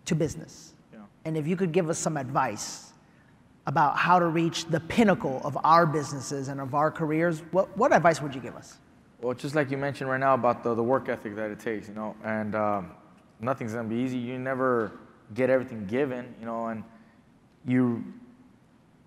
[0.07, 1.01] to business, Yeah.
[1.27, 2.93] and if you could give us some advice
[3.67, 7.93] about how to reach the pinnacle of our businesses and of our careers, what, what
[7.93, 8.79] advice would you give us?
[9.21, 11.89] Well, just like you mentioned right now about the, the work ethic that it takes,
[11.89, 12.93] you know, and um,
[13.39, 14.17] nothing's gonna be easy.
[14.17, 14.93] You never
[15.35, 16.83] get everything given, you know, and
[17.67, 18.03] you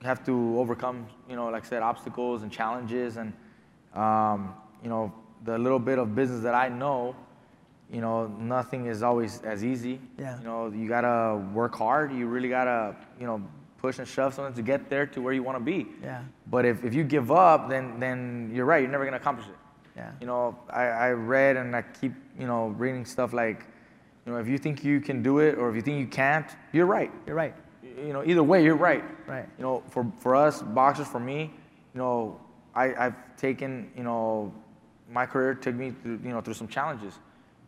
[0.04, 3.34] have to overcome, you know, like I said, obstacles and challenges, and
[3.96, 4.54] um,
[4.84, 5.12] you know,
[5.46, 7.16] the little bit of business that I know,
[7.92, 10.00] you know, nothing is always as easy.
[10.20, 10.38] Yeah.
[10.38, 12.14] You know, you gotta work hard.
[12.14, 13.42] You really gotta, you know,
[13.78, 15.88] push and shove something to get there to where you want to be.
[16.04, 16.22] Yeah.
[16.48, 18.84] But if, if you give up, then then you're right.
[18.84, 19.56] You're never gonna accomplish it.
[19.96, 20.12] Yeah.
[20.20, 23.66] You know, I, I read and I keep, you know, reading stuff like,
[24.26, 26.50] you know, if you think you can do it or if you think you can't,
[26.72, 27.12] you're right.
[27.28, 27.54] You're right.
[27.84, 29.04] You know, either way, you're right.
[29.28, 29.48] Right.
[29.58, 31.54] You know, for, for us boxers, for me,
[31.94, 32.40] you know,
[32.74, 34.54] I, I've taken, you know,
[35.12, 37.14] my career took me through, you know, through some challenges.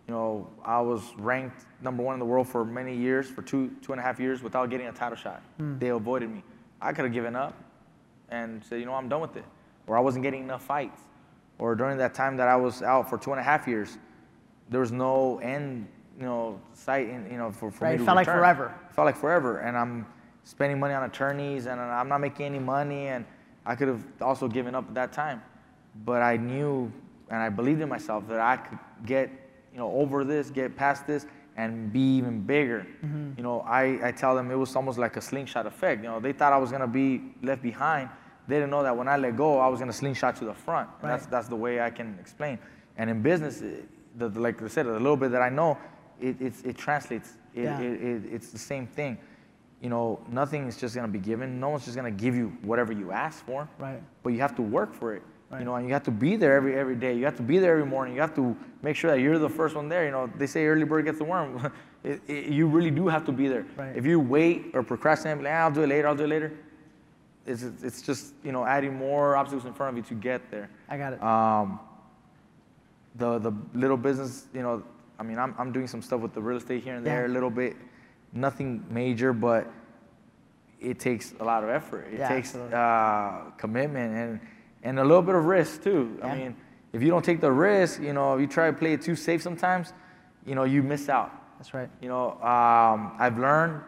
[0.07, 3.71] You know, I was ranked number one in the world for many years, for two,
[3.81, 5.41] two and a half years without getting a title shot.
[5.57, 5.77] Hmm.
[5.79, 6.43] They avoided me.
[6.81, 7.55] I could have given up
[8.29, 9.45] and said, you know, I'm done with it.
[9.87, 10.99] Or I wasn't getting enough fights.
[11.57, 13.97] Or during that time that I was out for two and a half years,
[14.69, 15.87] there was no end,
[16.19, 18.75] you know, sight, in, you know, for, for Right, me it to felt like forever.
[18.89, 20.05] It felt like forever, and I'm
[20.43, 23.25] spending money on attorneys, and I'm not making any money, and
[23.65, 25.41] I could have also given up at that time,
[26.03, 26.91] but I knew
[27.29, 29.29] and I believed in myself that I could get,
[29.71, 31.25] you know, over this, get past this,
[31.57, 32.85] and be even bigger.
[33.03, 33.31] Mm-hmm.
[33.37, 36.03] You know, I, I tell them it was almost like a slingshot effect.
[36.03, 38.09] You know, they thought I was gonna be left behind.
[38.47, 40.89] They didn't know that when I let go, I was gonna slingshot to the front.
[41.01, 41.31] And that's Right.
[41.31, 42.59] that's the way I can explain.
[42.97, 43.61] And in business,
[44.17, 45.77] the, the- like I said, the little bit that I know,
[46.21, 47.37] it, it's, it translates.
[47.53, 47.79] It, Yeah.
[47.79, 49.17] it, it, it's the same thing.
[49.81, 51.59] You know, nothing is just gonna be given.
[51.59, 53.67] No one's just gonna give you whatever you ask for.
[53.79, 54.01] Right.
[54.23, 55.21] But you have to work for it.
[55.51, 55.59] Right.
[55.59, 57.13] You know, and you have to be there every every day.
[57.13, 58.15] You have to be there every morning.
[58.15, 60.03] You have to make sure that you're the first one there.
[60.05, 61.71] You know, they say early bird gets the worm.
[62.03, 63.65] it, it, you really do have to be there.
[63.77, 63.95] Right.
[63.95, 66.07] If you wait or procrastinate, like, "Ah, I'll do it later.
[66.07, 66.51] I'll do it later.
[67.45, 70.69] It's it's just you know adding more obstacles in front of you to get there.
[70.89, 71.21] I got it.
[71.23, 71.79] Um,
[73.15, 74.83] the the little business, you know,
[75.19, 77.31] I mean, I'm I'm doing some stuff with the real estate here and there, Yeah.
[77.31, 77.75] a little bit,
[78.33, 79.71] nothing major, but
[80.81, 82.07] it takes a lot of effort.
[82.11, 84.39] It Yeah, takes uh, commitment and
[84.83, 86.17] and a little bit of risk too.
[86.19, 86.27] Yeah.
[86.27, 86.55] I mean,
[86.93, 89.15] if you don't take the risk, you know, if you try to play it too
[89.15, 89.93] safe sometimes,
[90.45, 91.31] you know, you miss out.
[91.57, 91.89] That's right.
[92.01, 93.81] You know, um, I've learned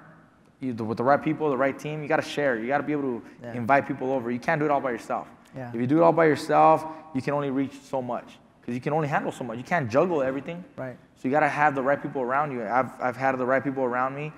[0.60, 2.58] you, with the right people, the right team, you got to share.
[2.58, 3.54] You got to be able to Yeah.
[3.54, 4.32] invite people over.
[4.32, 5.28] You can't do it all by yourself.
[5.56, 5.70] Yeah.
[5.70, 8.82] If you do it all by yourself, you can only reach so much because you
[8.82, 9.58] can only handle so much.
[9.58, 10.64] You can't juggle everything.
[10.76, 10.98] Right.
[11.16, 12.64] So you got to have the right people around you.
[12.64, 14.32] I've, I've had the right people around me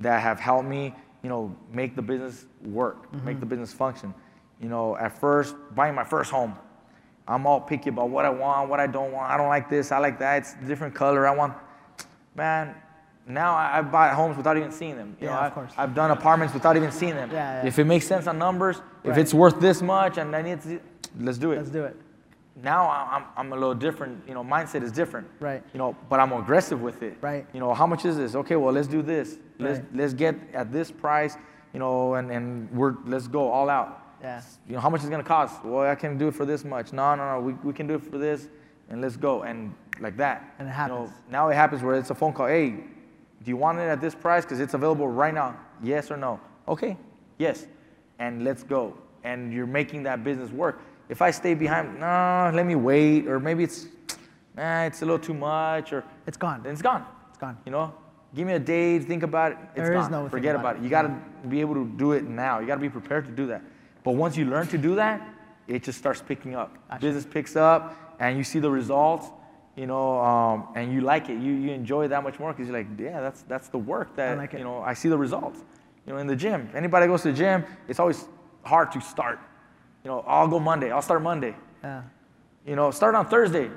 [0.00, 3.24] that have helped me, you know, make the business work, Mm-hmm.
[3.24, 4.12] make the business function.
[4.60, 6.54] You know, at first, buying my first home,
[7.28, 9.30] I'm all picky about what I want, what I don't want.
[9.30, 10.38] I don't like this, I like that.
[10.38, 11.26] It's a different color.
[11.26, 11.54] I want,
[12.34, 12.74] man.
[13.28, 15.16] Now I, I buy homes without even seeing them.
[15.20, 15.72] You Yeah, know, of I, course.
[15.76, 17.30] I've done apartments without even seeing them.
[17.32, 17.66] Yeah, yeah.
[17.68, 19.10] If it makes sense on numbers, right.
[19.12, 20.80] if it's worth this much, and I need to,
[21.18, 21.96] let's do it Let's do it.
[22.62, 25.26] now I- I'm, I'm a little different, you know, mindset is different.
[25.40, 25.62] Right.
[25.74, 27.18] You know, but I'm aggressive with it.
[27.20, 27.46] Right.
[27.52, 28.34] You know, how much is this?
[28.36, 29.38] Okay, well, let's do this.
[29.58, 29.88] Let's, Right.
[29.94, 31.36] let's get at this price.
[31.72, 34.02] you know, and, and we're, let's go all out.
[34.22, 34.40] Yeah.
[34.68, 35.62] You know, how much is it gonna cost?
[35.64, 36.92] Well, I can do it for this much.
[36.92, 38.48] No, no, no, we, we can do it for this,
[38.88, 39.42] and let's go.
[39.42, 40.54] And like that.
[40.58, 41.10] And it You happens.
[41.10, 42.46] know, now it happens where it's a phone call.
[42.46, 42.84] Hey,
[43.46, 44.44] do you want it at this price?
[44.44, 45.56] Because it's available right now.
[45.80, 46.40] Yes or no?
[46.66, 46.96] Okay,
[47.38, 47.68] yes.
[48.18, 48.98] And let's go.
[49.22, 50.80] And you're making that business work.
[51.08, 53.86] If I stay behind, no, let me wait, or maybe it's,
[54.56, 56.64] nah, it's a little too much, or It's gone.
[56.64, 57.06] then it's gone.
[57.28, 57.56] It's gone.
[57.64, 57.94] You know,
[58.34, 59.58] give me a day to think about it.
[59.62, 60.24] It's There is gone.
[60.24, 60.80] no Forget about about it.
[60.80, 60.82] it.
[60.84, 61.14] You got to
[61.48, 62.58] be able to do it now.
[62.58, 63.62] You got to be prepared to do that.
[64.02, 65.22] But once you learn to do that,
[65.68, 66.76] it just starts picking up.
[66.90, 67.00] Gotcha.
[67.00, 69.28] Business picks up, and you see the results.
[69.76, 71.38] You know, um, and you like it.
[71.38, 74.16] You you enjoy it that much more because you're like, yeah, that's that's the work
[74.16, 74.80] that like you know.
[74.80, 75.62] I see the results.
[76.06, 76.70] You know, in the gym.
[76.74, 78.26] Anybody goes to the gym, it's always
[78.62, 79.38] hard to start.
[80.04, 80.90] You know, I'll go Monday.
[80.92, 81.54] I'll start Monday.
[81.82, 82.02] Yeah.
[82.64, 83.68] You know, start on Thursday.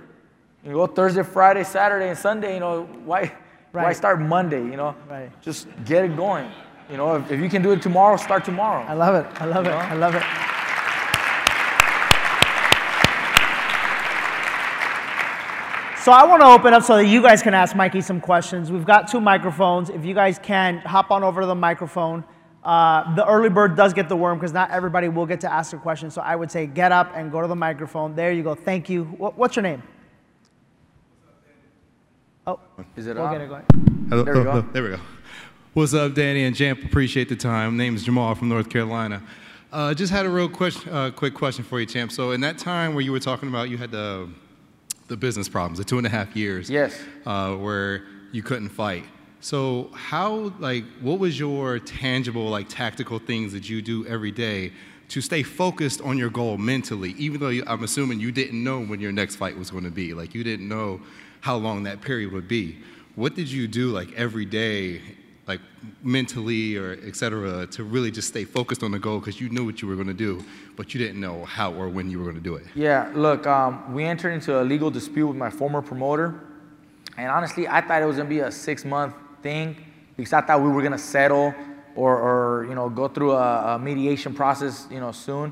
[0.64, 2.54] You go Thursday, Friday, Saturday, and Sunday.
[2.54, 3.32] You know, why
[3.72, 4.62] why start Monday?
[4.64, 5.30] You know, Right.
[5.42, 6.50] just get it going.
[6.90, 8.84] You know, if, if you can do it tomorrow, start tomorrow.
[8.88, 9.42] I love it.
[9.42, 9.70] I love it.
[9.70, 9.78] know?
[9.78, 10.24] I love it.
[16.04, 18.72] So I want to open up so that you guys can ask Mikey some questions.
[18.72, 19.90] We've got two microphones.
[19.90, 22.24] If you guys can hop on over to the microphone.
[22.64, 25.74] Uh, the early bird does get the worm because not everybody will get to ask
[25.74, 26.10] a question.
[26.10, 28.16] So I would say get up and go to the microphone.
[28.16, 28.56] There you go.
[28.56, 29.04] Thank you.
[29.06, 29.84] What, what's your name?
[32.48, 32.60] Oh,
[32.96, 33.34] Is it we'll on?
[33.34, 33.66] get it going.
[34.10, 34.62] Hello, There we go.
[34.74, 35.00] there we go.
[35.74, 36.84] What's up, Danny and Jamp?
[36.84, 37.78] Appreciate the time.
[37.78, 39.22] Name is Jamal from North Carolina.
[39.72, 42.12] Uh, just had a real question, uh, quick question for you, Champ.
[42.12, 44.28] So, in that time where you were talking about you had the
[45.10, 46.98] the business problems, the two and a half years, Yes.
[47.26, 49.04] uh, where you couldn't fight.
[49.42, 54.72] So, how like what was your tangible like tactical things that you do every day
[55.10, 58.82] to stay focused on your goal mentally, even though you, I'm assuming you didn't know
[58.82, 61.02] when your next fight was going to be, like you didn't know
[61.42, 62.78] how long that period would be.
[63.16, 65.02] What did you do like every day,
[65.50, 65.60] like
[66.04, 69.66] mentally or et cetera, to really just stay focused on the goal because you knew
[69.66, 70.46] what you were going to do,
[70.78, 72.66] but you didn't know how or when you were going to do it?
[72.76, 76.40] Yeah, look, um, we entered into a legal dispute with my former promoter.
[77.18, 79.76] And honestly, I thought it was gonna be a six month thing
[80.16, 81.54] because I thought we were gonna settle
[81.96, 85.52] or, or you know, go through a, a mediation process, you know, soon.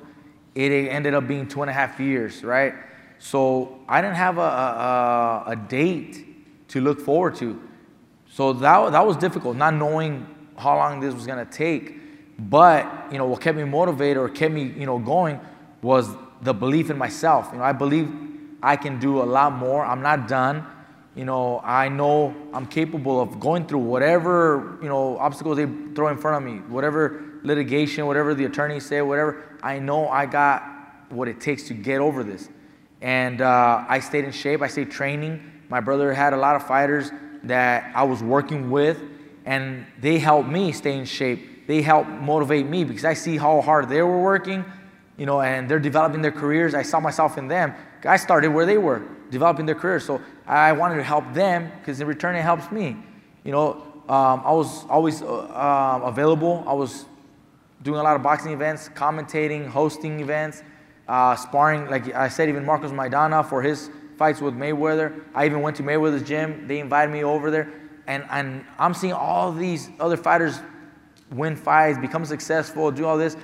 [0.55, 2.73] It ended up being two and a half years, right?
[3.19, 7.59] So I didn't have a, a- a date to look forward to.
[8.29, 11.95] So that, that was difficult, not knowing how long this was gonna take.
[12.39, 15.39] But you know, what kept me motivated or kept me you know going
[15.81, 16.09] was
[16.41, 17.49] the belief in myself.
[17.51, 18.11] You know, I believe
[18.61, 19.85] I can do a lot more.
[19.85, 20.65] I'm not done.
[21.15, 25.65] You know, I know I'm capable of going through whatever you know obstacles they
[25.95, 29.43] throw in front of me, whatever litigation, whatever the attorneys say, whatever.
[29.63, 30.63] I know I got
[31.09, 32.49] what it takes to get over this.
[33.01, 34.61] And uh, I stayed in shape.
[34.61, 35.41] I stayed training.
[35.69, 37.11] My brother had a lot of fighters
[37.43, 39.01] that I was working with,
[39.45, 41.67] and they helped me stay in shape.
[41.67, 44.63] They helped motivate me because I see how hard they were working,
[45.17, 46.73] you know, and they're developing their careers.
[46.73, 47.73] I saw myself in them.
[48.05, 50.05] I started where they were, developing their careers.
[50.05, 52.95] So I wanted to help them because in return it helps me.
[53.43, 53.71] You know,
[54.07, 56.63] um, I was always uh, um, available.
[56.65, 57.05] I was
[57.83, 60.63] doing a lot of boxing events, commentating, hosting events,
[61.07, 61.89] uh, sparring.
[61.89, 65.23] Like I said, even Marcos Maidana for his fights with Mayweather.
[65.33, 66.67] I even went to Mayweather's gym.
[66.67, 67.71] They invited me over there,
[68.07, 70.59] and and I'm seeing all these other fighters
[71.31, 73.37] win fights, become successful, do all this.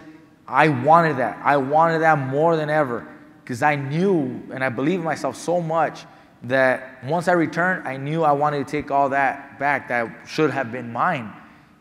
[0.47, 1.39] I wanted that.
[1.43, 3.07] I wanted that more than ever
[3.43, 6.05] because I knew and I believe in myself so much
[6.43, 10.51] that once I returned, I knew I wanted to take all that back that should
[10.51, 11.32] have been mine.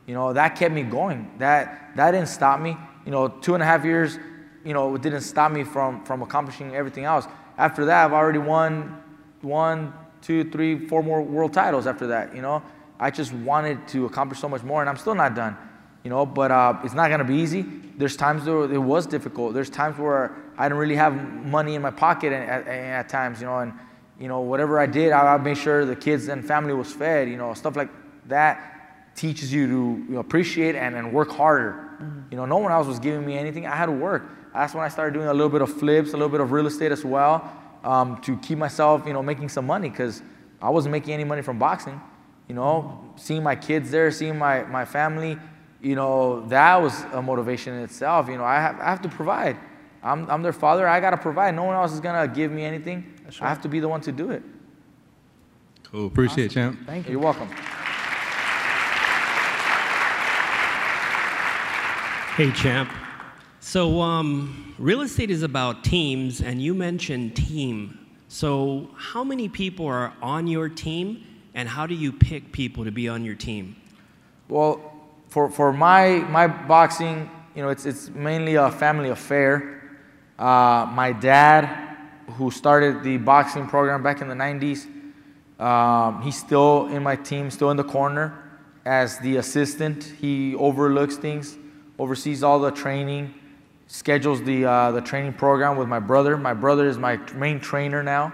[0.06, 1.30] You know, that kept me going.
[1.38, 2.76] That that didn't stop me.
[3.04, 4.18] You know, two and a half years,
[4.64, 7.26] you know, it didn't stop me from from accomplishing everything else.
[7.58, 9.02] After that, I've already won
[9.42, 12.34] one, two, three, four more world titles after that.
[12.34, 12.62] You know,
[12.98, 15.56] I just wanted to accomplish so much more, and I'm still not done.
[16.04, 17.64] You know, but uh, it's not gonna be easy.
[17.96, 19.54] There's times where it was difficult.
[19.54, 23.40] There's times where I didn't really have money in my pocket at, at, at times.
[23.40, 23.72] You know, and
[24.18, 27.28] you know whatever I did, I, I made sure the kids and family was fed.
[27.28, 27.90] You know, stuff like
[28.28, 29.72] that teaches you to
[30.08, 31.90] you know, appreciate and, and work harder.
[32.30, 33.66] You know, no one else was giving me anything.
[33.66, 34.24] I had to work.
[34.52, 36.66] That's when I started doing a little bit of flips, a little bit of real
[36.66, 37.50] estate as well,
[37.84, 40.22] um, to keep myself, you know, making some money because
[40.60, 42.00] I wasn't making any money from boxing.
[42.48, 45.38] You know, seeing my kids there, seeing my, my family,
[45.80, 48.28] you know, that was a motivation in itself.
[48.28, 49.56] You know, I have, I have to provide.
[50.02, 50.86] I'm, I'm their father.
[50.86, 51.54] I got to provide.
[51.54, 53.14] No one else is going to give me anything.
[53.40, 54.42] I have to be the one to do it.
[55.84, 56.06] Cool.
[56.06, 56.78] Appreciate it, champ.
[56.86, 57.12] Thank you.
[57.12, 57.48] You're welcome.
[62.36, 62.90] Hey, champ.
[63.64, 68.08] So, um, real estate is about teams, and you mentioned team.
[68.26, 72.90] So, how many people are on your team, and how do you pick people to
[72.90, 73.76] be on your team?
[74.48, 74.92] Well,
[75.28, 80.00] for, for my, my boxing, you know, it's, it's mainly a family affair.
[80.40, 81.96] Uh, my dad,
[82.30, 84.88] who started the boxing program back in the 90s,
[85.64, 88.42] um, he's still in my team, still in the corner
[88.84, 90.02] as the assistant.
[90.20, 91.56] He overlooks things,
[91.96, 93.34] oversees all the training,
[93.92, 96.38] schedules the, uh, the training program with my brother.
[96.38, 98.32] My brother is my main trainer now.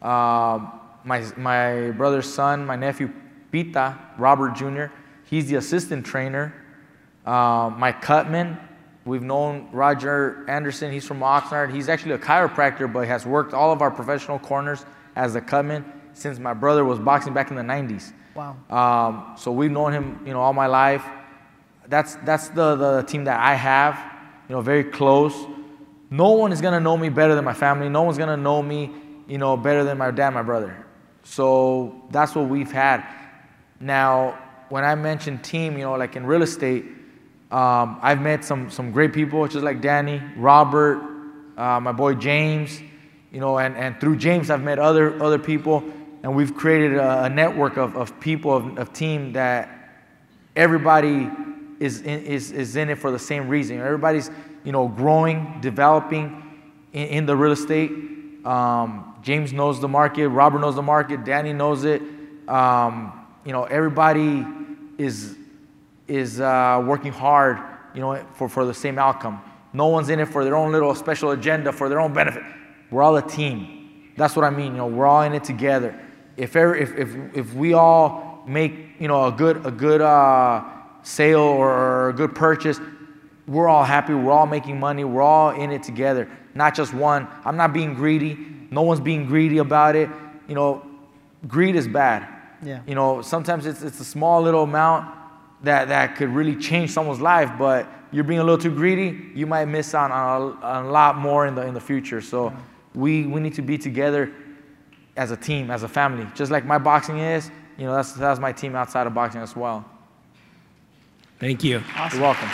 [0.00, 0.70] Uh,
[1.02, 3.12] my, my brother's son, my nephew
[3.50, 4.84] Pita, Robert Jr.,
[5.24, 6.54] he's the assistant trainer.
[7.24, 8.56] Uh, my cutman,
[9.04, 11.74] we've known Roger Anderson, he's from Oxnard.
[11.74, 15.84] He's actually a chiropractor, but has worked all of our professional corners as a cutman
[16.12, 18.12] since my brother was boxing back in the 90s.
[18.36, 18.56] Wow.
[18.70, 21.04] Um, so we've known him, you know, all my life.
[21.88, 24.15] That's, that's the, the team that I have,
[24.48, 25.34] you know, very close.
[26.10, 27.88] No one is going to know me better than my family.
[27.88, 28.90] No one's going to know me,
[29.26, 30.86] you know, better than my dad my brother.
[31.24, 33.04] So that's what we've had.
[33.80, 34.38] Now,
[34.68, 36.84] when I mention team, you know, like in real estate,
[37.50, 41.00] um, I've met some, some great people, just like Danny, Robert,
[41.56, 42.80] uh, my boy James,
[43.32, 45.84] you know, and, and through James, I've met other, other people
[46.26, 49.70] and we've created a, a network of, of people, of, of team that
[50.56, 51.30] everybody
[51.80, 53.78] is in, is, is in it for the same reason.
[53.78, 54.30] Everybody's,
[54.64, 56.42] you know, growing, developing
[56.92, 57.90] in, in the real estate.
[58.44, 62.00] Um, James knows the market, Robert knows the market, Danny knows it.
[62.48, 64.46] Um, you know, everybody
[64.98, 65.36] is,
[66.06, 67.58] is uh, working hard,
[67.94, 69.42] you know, for, for the same outcome.
[69.72, 72.42] No one's in it for their own little special agenda, for their own benefit.
[72.90, 74.12] We're all a team.
[74.16, 74.72] That's what I mean.
[74.72, 76.00] You know, we're all in it together
[76.36, 80.64] if, ever, if, if, if we all make you know, a good, a good uh,
[81.06, 82.80] sale or a good purchase,
[83.46, 84.12] we're all happy.
[84.12, 85.04] We're all making money.
[85.04, 87.28] We're all in it together, not just one.
[87.44, 88.36] I'm not being greedy.
[88.70, 90.10] No one's being greedy about it.
[90.48, 90.84] You know,
[91.46, 92.26] greed is bad.
[92.62, 92.80] Yeah.
[92.86, 95.14] You know, sometimes it's, it's a small little amount
[95.62, 99.46] that, that could really change someone's life, but you're being a little too greedy, you
[99.46, 102.20] might miss out on a, on a lot more in the, in the future.
[102.20, 102.56] So yeah.
[102.94, 104.32] we, we need to be together
[105.16, 106.26] as a team, as a family.
[106.34, 109.54] Just like my boxing is, you know, that's, that's my team outside of boxing as
[109.54, 109.84] well.
[111.38, 111.82] Thank you.
[111.94, 112.18] Awesome.
[112.18, 112.48] You're welcome.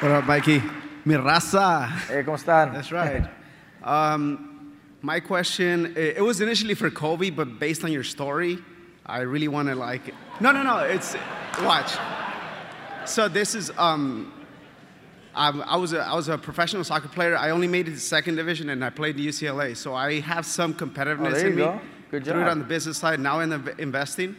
[0.00, 0.60] What up, Mikey?
[1.04, 1.88] Mi raza.
[2.08, 2.72] Hey, ¿cómo están?
[2.72, 3.24] That's right.
[3.84, 8.58] Um, my question, it was initially for Kobe, but based on your story,
[9.06, 11.14] I really want to like, no, no, no, it's,
[11.62, 11.96] watch.
[13.04, 14.32] So this is, um,
[15.36, 17.36] um, I, was a, I was a professional soccer player.
[17.36, 19.76] I only made it to second division, and I played UCLA.
[19.76, 21.62] So I have some competitiveness oh, in me.
[21.62, 21.80] Go.
[22.10, 22.34] Good job.
[22.34, 24.34] Through it on the business side, now in the investing.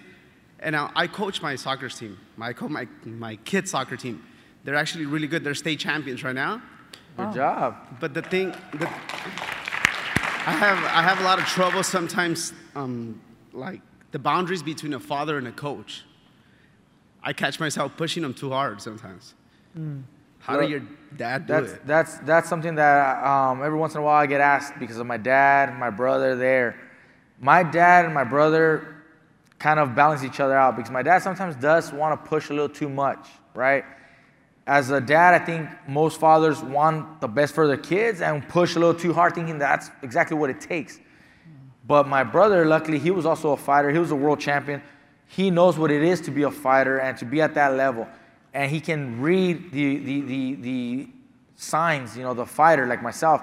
[0.60, 2.18] And now I coach my soccer team.
[2.36, 4.24] My, my, my kids' soccer team.
[4.64, 5.44] They're actually really good.
[5.44, 6.62] They're state champions right now.
[7.16, 7.34] Good oh.
[7.34, 7.76] job.
[8.00, 13.22] But the thing, the, I have, I have a lot of trouble sometimes, um,
[13.54, 13.82] like
[14.12, 16.04] the boundaries between a father and a coach.
[17.24, 19.34] I catch myself pushing them too hard sometimes.
[19.78, 20.04] Mm.
[20.40, 20.82] How did your
[21.16, 21.88] dad do that's, it?
[21.88, 25.06] That's, that's something that um, every once in a while I get asked because of
[25.06, 26.80] my dad, my brother there.
[27.40, 28.96] My dad and my brother
[29.60, 32.54] kind of balance each other out because my dad sometimes does want to push a
[32.54, 33.84] little too much, right?
[34.66, 38.76] As a dad, I think most fathers want the best for their kids and push
[38.76, 41.00] a little too hard, thinking that's exactly what it takes.
[41.86, 43.90] But my brother, luckily, he was also a fighter.
[43.92, 44.82] He was a world champion.
[45.26, 48.08] He knows what it is to be a fighter and to be at that level
[48.58, 51.08] and he can read the, the, the, the
[51.56, 53.42] signs, you know, the fighter like myself,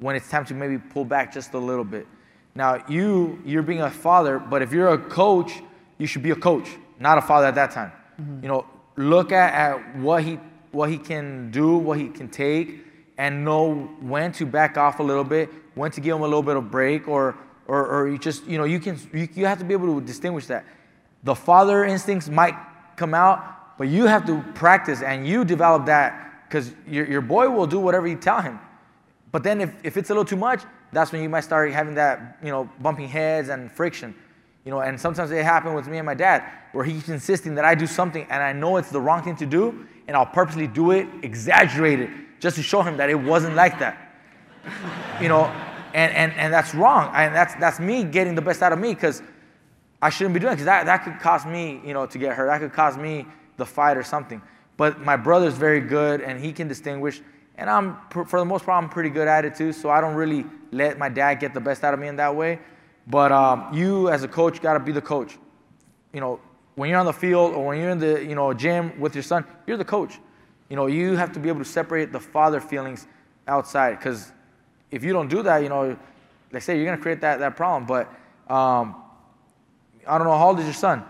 [0.00, 2.06] when it's time to maybe pull back just a little bit.
[2.54, 5.52] Now, you, you're being a father, but if you're a coach,
[5.98, 7.92] you should be a coach, not a father at that time.
[8.20, 8.42] Mm-hmm.
[8.42, 10.38] You know, look at, at what, he,
[10.72, 12.84] what he can do, what he can take,
[13.18, 16.42] and know when to back off a little bit, when to give him a little
[16.42, 17.36] bit of break, or,
[17.68, 20.04] or, or you just, you know, you, can, you, you have to be able to
[20.04, 20.64] distinguish that.
[21.22, 22.54] The father instincts might
[22.96, 27.48] come out, but you have to practice and you develop that because your, your boy
[27.48, 28.58] will do whatever you tell him.
[29.32, 30.62] But then if, if it's a little too much,
[30.92, 34.14] that's when you might start having that, you know, bumping heads and friction.
[34.64, 37.64] You know, and sometimes it happened with me and my dad, where he's insisting that
[37.64, 40.66] I do something and I know it's the wrong thing to do, and I'll purposely
[40.66, 42.10] do it, exaggerate it,
[42.40, 44.12] just to show him that it wasn't like that.
[45.20, 45.44] you know,
[45.94, 47.10] and, and, and that's wrong.
[47.14, 49.22] And that's, that's me getting the best out of me because
[50.02, 52.34] I shouldn't be doing it because that, that could cause me, you know, to get
[52.34, 52.46] hurt.
[52.46, 53.26] That could cause me
[53.56, 54.40] the fight or something.
[54.76, 57.20] But my brother's very good and he can distinguish.
[57.60, 59.74] And I'm, for the most part, I'm pretty good at it too.
[59.74, 62.34] So I don't really let my dad get the best out of me in that
[62.34, 62.58] way.
[63.06, 65.36] But um, you, as a coach, got to be the coach.
[66.14, 66.40] You know,
[66.76, 69.22] when you're on the field or when you're in the you know gym with your
[69.22, 70.18] son, you're the coach.
[70.70, 73.06] You know, you have to be able to separate the father feelings
[73.46, 73.98] outside.
[73.98, 74.32] Because
[74.90, 75.98] if you don't do that, you know,
[76.52, 77.84] like say, you're gonna create that that problem.
[77.84, 78.08] But
[78.50, 78.96] um,
[80.06, 81.04] I don't know how old is your son?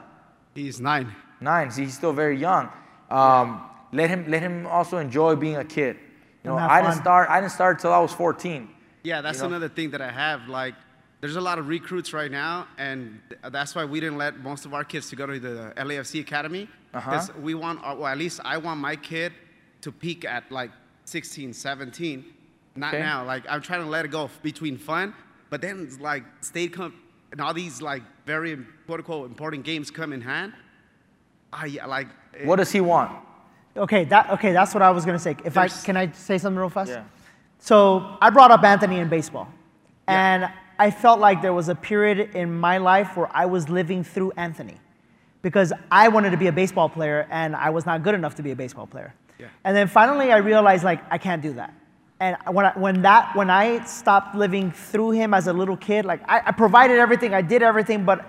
[0.53, 1.15] He's nine.
[1.41, 1.71] Nine.
[1.71, 2.71] See, he's still very young.
[3.09, 5.97] Um, let him let him also enjoy being a kid.
[6.45, 7.03] You know, I didn't fun.
[7.03, 8.69] start I didn't start till I was 14.
[9.03, 9.47] Yeah, that's know?
[9.47, 10.49] another thing that I have.
[10.49, 10.75] Like,
[11.21, 13.21] there's a lot of recruits right now, and
[13.51, 16.69] that's why we didn't let most of our kids to go to the LAFC academy.
[16.95, 17.11] Uh-huh.
[17.11, 19.33] Because we want, uh, well, at least I want my kid
[19.83, 20.71] to peak at like
[21.05, 22.25] 16, 17.
[22.77, 23.03] Not Okay.
[23.03, 23.25] now.
[23.25, 25.15] Like, I'm trying to let it go between fun,
[25.51, 26.95] but then it's like state comp
[27.33, 30.53] and all these like very quote unquote important games come in hand.
[31.53, 32.09] I like.
[32.35, 33.13] it- What does he want?
[33.77, 35.37] Okay, that okay, that's what I was gonna say.
[35.45, 36.91] If I can I say something real fast?
[36.91, 37.05] Yeah.
[37.59, 39.49] So I brought up Anthony in baseball.
[40.11, 44.03] And I felt like there was a period in my life where I was living
[44.03, 44.79] through Anthony.
[45.43, 48.43] Because I wanted to be a baseball player and I was not good enough to
[48.43, 49.15] be a baseball player.
[49.39, 49.47] Yeah.
[49.65, 51.73] And then finally I realized like I can't do that.
[52.19, 56.05] And when I, when that when I stopped living through him as a little kid,
[56.05, 58.27] like I, I provided everything, I did everything, but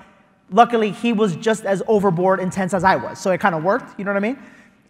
[0.51, 3.19] luckily he was just as overboard intense as I was.
[3.19, 4.39] So it kind of worked, you know what I mean?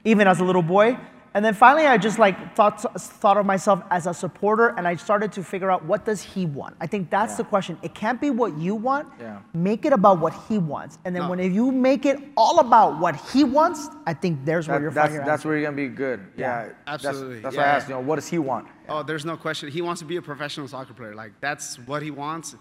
[0.03, 0.97] Even as a little boy.
[1.33, 4.97] And then finally I just like thought thought of myself as a supporter and I
[4.97, 6.75] started to figure out what does he want?
[6.81, 7.77] I think that's the question.
[7.81, 9.07] It can't be what you want.
[9.17, 9.39] Yeah.
[9.53, 10.99] Make it about what he wants.
[11.05, 11.29] And then No.
[11.29, 15.15] when you make it all about what he wants, I think there's where you're that's
[15.19, 16.19] that's where you're gonna be good.
[16.35, 17.87] Yeah, that's- Absolutely, That's, why I asked.
[17.87, 18.67] You know, what does he want?
[18.89, 19.69] Oh, there's no question.
[19.69, 21.15] He wants to be a professional soccer player.
[21.15, 22.57] Like, that's what he wants.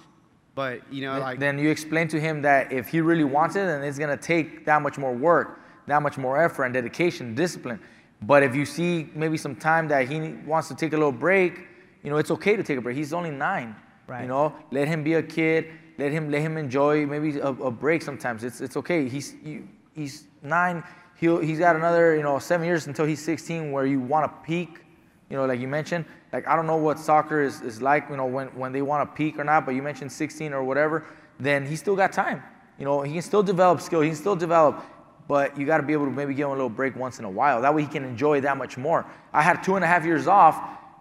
[0.54, 1.40] But, you know, like.
[1.40, 4.64] then you explain to him that if he really wants it, then it's gonna take
[4.66, 5.58] that much more work,
[5.90, 7.80] that much more effort and dedication, discipline.
[8.22, 11.66] But if you see maybe some time that he wants to take a little break,
[12.02, 12.96] you know, it's okay to take a break.
[12.96, 13.74] He's only nine.
[14.06, 14.22] Right.
[14.22, 15.66] You know, let him be a kid.
[15.98, 18.42] Let him let him enjoy maybe a, a break sometimes.
[18.42, 19.08] It's it's okay.
[19.08, 20.82] He's you, he's nine.
[21.16, 24.46] He'll he's got another you know seven years until he's 16 where you want to
[24.46, 24.80] peak.
[25.28, 28.16] You know, like you mentioned, like I don't know what soccer is, is like, you
[28.16, 31.04] know, when, when they want to peak or not, but you mentioned 16 or whatever,
[31.38, 32.42] then he still got time.
[32.80, 34.82] You know, he can still develop skill, he can still develop,
[35.30, 37.24] but you got to be able to maybe give him a little break once in
[37.24, 37.62] a while.
[37.62, 39.06] That way he can enjoy that much more.
[39.32, 40.56] I had two and a half years off,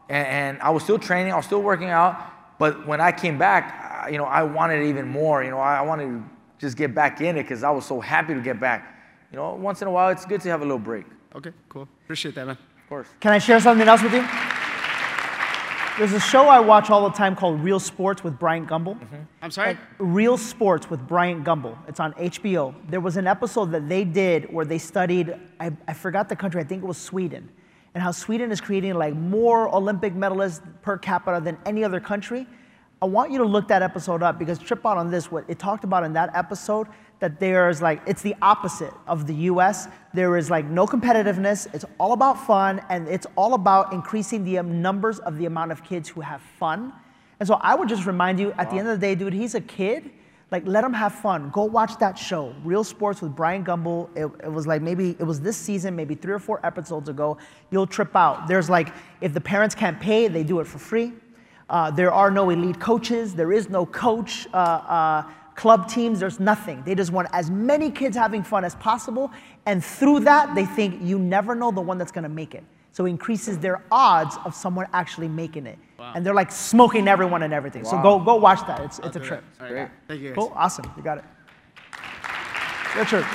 [0.08, 2.14] and, and I was still training, I was still working out,
[2.60, 3.64] but when I came back,
[4.06, 5.44] I- you know, I wanted it even more.
[5.44, 6.24] You know, I, I wanted to
[6.60, 8.80] just get back in it because I was so happy to get back.
[9.32, 11.06] You know, once in a while, it's good to have a little break,
[11.36, 11.88] Okay, cool.
[12.06, 12.56] Appreciate that, man.
[12.84, 13.08] of course.
[13.20, 14.22] Can I share something else with you?
[16.00, 18.98] There's a show I watch all the time called Real Sports with Bryant Gumbel.
[18.98, 19.18] Mm-hmm.
[19.42, 19.78] I'm sorry?
[19.98, 21.78] Real Sports with Bryant Gumbel.
[21.90, 22.74] It's on HBO.
[22.88, 26.62] There was an episode that they did where they studied, I, I forgot the country,
[26.62, 27.50] I think it was Sweden,
[27.94, 32.48] and how Sweden is creating like more Olympic medalists per capita than any other country.
[33.02, 35.30] I want you to look that episode up because trip out on this.
[35.30, 36.88] What it talked about in that episode
[37.20, 39.88] that there's like it's the opposite of the U.S.
[40.14, 41.74] There is like no competitiveness.
[41.74, 45.72] It's all about fun and it's all about increasing the um, numbers of the amount
[45.72, 46.94] of kids who have fun.
[47.40, 49.56] And so I would just remind you, at the end of the day, dude, he's
[49.56, 50.12] a kid.
[50.52, 51.52] Like, let him have fun.
[51.52, 54.10] Go watch that show, Real Sports with Bryant Gumbel.
[54.16, 57.38] It, it was like maybe it was this season, maybe three or four episodes ago.
[57.70, 58.48] You'll trip out.
[58.48, 58.92] There's like,
[59.22, 61.14] if the parents can't pay, they do it for free.
[61.70, 63.36] Uh, there are no elite coaches.
[63.36, 64.48] There is no coach.
[64.52, 65.24] Uh, uh,
[65.60, 66.22] club teams.
[66.22, 66.82] There's nothing.
[66.86, 69.30] They just want as many kids having fun as possible,
[69.66, 72.64] and through that, they think you never know the one that's going to make it.
[72.94, 75.78] So it increases their odds of someone actually making it.
[76.16, 77.84] And they're like smoking everyone and everything.
[77.84, 78.80] So go go watch that.
[78.86, 79.44] It's, it's a trip.
[79.60, 79.90] All right, Great.
[80.08, 80.36] Thank you, guys.
[80.36, 80.54] Cool.
[80.56, 80.86] Awesome.
[80.96, 81.26] You got it.
[82.98, 83.26] Richard.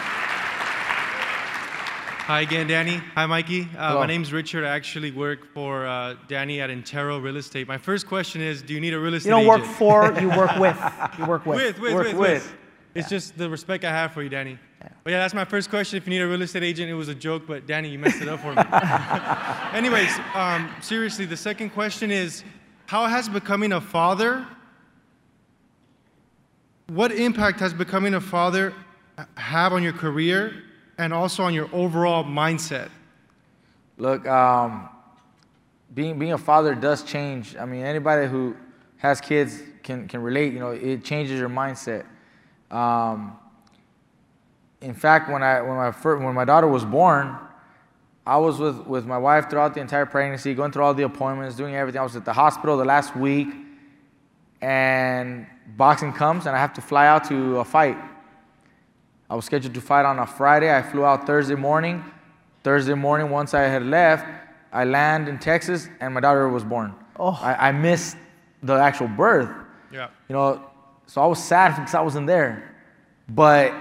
[2.27, 2.97] Hi again, Danny.
[3.16, 3.68] Hi, Mikey.
[3.77, 4.64] Uh, my name's Richard.
[4.64, 7.68] I actually work for uh, Danny at Intero Real Estate.
[7.68, 9.77] My first question is, do you need a real estate You don't work agent?
[9.77, 10.79] for, you work with.
[11.18, 11.57] You work with.
[11.59, 12.43] with, with, Work with, with.
[12.43, 12.57] with.
[12.95, 14.59] It's just the respect I have for you, Danny.
[14.81, 15.99] But yeah, that's my first question.
[15.99, 18.22] If you need a real estate agent, it was a joke, but Danny, you messed
[18.22, 19.77] it up for me.
[19.79, 22.43] Anyways, um, seriously, the second question is,
[22.87, 24.47] how has becoming a father,
[26.87, 28.72] what impact has becoming a father
[29.37, 30.62] have on your career
[30.99, 32.88] and also on your overall mindset?
[33.99, 34.88] Look, um,
[35.95, 37.57] being being a father does change.
[37.57, 38.57] I mean, anybody who
[38.99, 40.53] has kids can can relate.
[40.53, 42.05] You know, it changes your mindset.
[42.70, 43.38] Um,
[44.80, 47.36] in fact, when I when my fir- when my daughter was born,
[48.26, 51.57] I was with with my wife throughout the entire pregnancy, going through all the appointments,
[51.57, 52.01] doing everything.
[52.01, 53.49] I was at the hospital the last week,
[54.61, 57.97] and boxing comes, and I have to fly out to a fight.
[59.29, 60.75] I was scheduled to fight on a Friday.
[60.75, 62.05] I flew out Thursday morning.
[62.62, 64.27] Thursday morning, once I had left,
[64.72, 66.95] I land in Texas, and my daughter was born.
[67.18, 67.39] Oh.
[67.41, 68.16] I, I missed
[68.62, 69.51] the actual birth.
[69.93, 70.09] Yeah.
[70.29, 70.62] You know,
[71.07, 72.75] so I was sad because I wasn't there.
[73.29, 73.72] But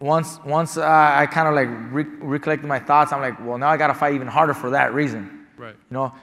[0.00, 3.68] once once uh, I kind of like re- recollected my thoughts, I'm like, well, now
[3.68, 5.46] I got to fight even harder for that reason.
[5.56, 5.74] Right.
[5.90, 6.14] You know,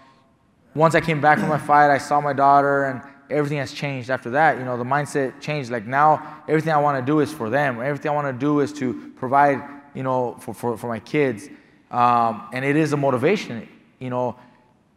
[0.75, 4.09] once I came back from my fight, I saw my daughter, and everything has changed
[4.09, 4.57] after that.
[4.57, 5.71] You know, the mindset changed.
[5.71, 7.81] Like now, everything I want to do is for them.
[7.81, 9.61] Everything I want to do is to provide,
[9.93, 11.49] you know, for, for, for my kids.
[11.91, 13.67] Um, and it is a motivation.
[13.99, 14.37] You know,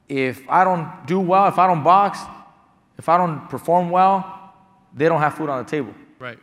[0.09, 2.19] if I don't do well, if I don't box,
[2.99, 4.55] if I don't perform well,
[4.95, 5.95] they don't have food on the table.
[6.19, 6.39] Right.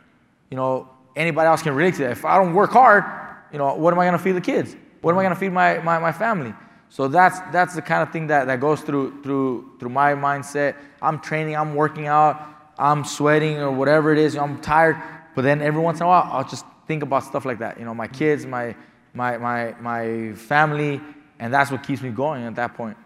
[0.50, 2.12] You know, anybody else can relate to that.
[2.12, 3.04] If I don't work hard,
[3.52, 4.76] you know, what am I going to feed the kids?
[5.00, 6.54] What am I going to feed my, my, my family?
[6.88, 10.76] So that's, that's the kind of thing that, that goes through, through, through my mindset.
[11.02, 12.40] I'm training, I'm working out,
[12.78, 14.96] I'm sweating or whatever it is, I'm tired.
[15.34, 17.78] But then every once in a while, I'll just think about stuff like that.
[17.78, 18.74] You know, my kids, my,
[19.12, 21.00] my, my, my family,
[21.38, 22.96] and that's what keeps me going at that point.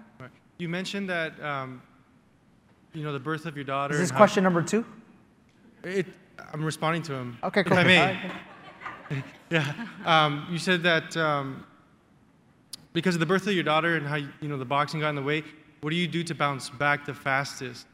[0.58, 1.82] You mentioned that, um,
[2.92, 3.94] you know, the birth of your daughter.
[3.94, 4.84] Is this question number two?
[5.82, 6.06] It,
[6.52, 7.38] I'm responding to him.
[7.42, 7.78] Okay, cool.
[7.78, 8.30] I may.
[9.50, 9.74] Yeah.
[10.04, 11.64] Um, you said that um,
[12.92, 15.16] because of the birth of your daughter and how you know the boxing got in
[15.16, 15.44] the way.
[15.80, 17.86] What do you do to bounce back the fastest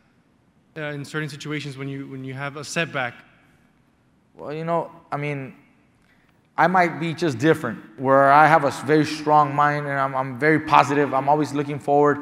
[0.76, 3.14] uh, in certain situations when you when you have a setback?
[4.36, 5.56] Well, you know, I mean,
[6.58, 10.38] I might be just different, where I have a very strong mind and I'm, I'm
[10.38, 11.14] very positive.
[11.14, 12.18] I'm always looking forward.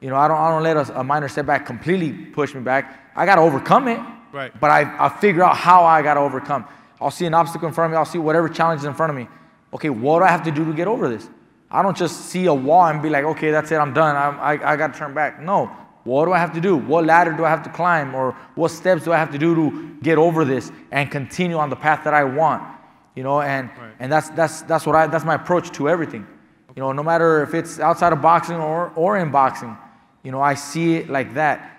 [0.00, 3.10] You know, I don't, I don't let a, a minor setback completely push me back.
[3.16, 4.00] I got to overcome it.
[4.32, 4.52] Right.
[4.60, 6.66] But I, I figure out how I got to overcome.
[7.00, 7.98] I'll see an obstacle in front of me.
[7.98, 9.28] I'll see whatever challenge is in front of me.
[9.72, 11.28] Okay, what do I have to do to get over this?
[11.70, 14.16] I don't just see a wall and be like, okay, that's it, I'm done.
[14.16, 15.40] I'm, I, I got to turn back.
[15.40, 15.66] No.
[16.04, 16.76] What do I have to do?
[16.76, 18.14] What ladder do I have to climb?
[18.14, 21.68] Or what steps do I have to do to get over this and continue on
[21.68, 22.62] the path that I want?
[23.16, 23.90] You know, and, Right.
[23.98, 26.24] and that's, that's, that's, what I, that's my approach to everything.
[26.76, 29.76] You know, no matter if it's outside of boxing or, or in boxing,
[30.22, 31.72] you know, I see it like that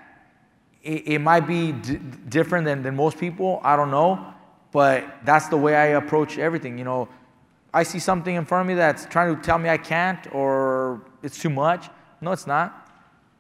[0.88, 3.60] it, it might be d- different than, than most people.
[3.64, 4.34] I don't know.
[4.72, 6.78] But that's the way I approach everything.
[6.78, 7.10] You know,
[7.74, 11.02] I see something in front of me that's trying to tell me I can't or
[11.22, 11.90] it's too much.
[12.22, 12.90] No, it's not.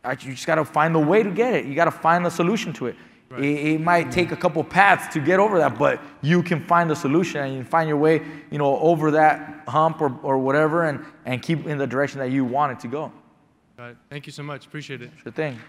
[0.03, 1.65] I, you just got to find a way to get it.
[1.65, 2.95] You got to find a solution to it.
[3.37, 6.89] It, it might take a couple paths to get over that, but you can find
[6.91, 8.21] a solution and you find your way,
[8.51, 12.31] you know, over that hump or, or whatever and, and keep in the direction that
[12.31, 13.11] you want it to go.
[13.75, 13.97] Got it.
[14.09, 14.65] Thank you so much.
[14.65, 15.11] Appreciate it.
[15.21, 15.59] Sure thing.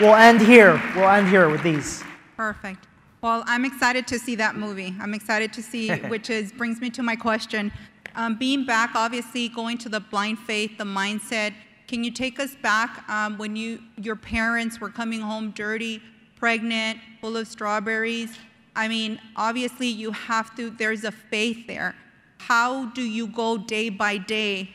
[0.00, 0.80] We'll end here.
[0.94, 2.04] We'll end here with these.
[2.36, 2.86] Perfect.
[3.24, 4.94] Well, I'm excited to see that movie.
[5.00, 7.72] I'm excited to see, which is brings me to my question.
[8.16, 11.54] Um, being back, obviously, going to the blind faith, the mindset.
[11.88, 16.02] Can you take us back um, when you your parents were coming home dirty,
[16.36, 18.36] pregnant, full of strawberries?
[18.76, 20.68] I mean, obviously, you have to.
[20.68, 21.94] There's a faith there.
[22.36, 24.68] How do you go day by day,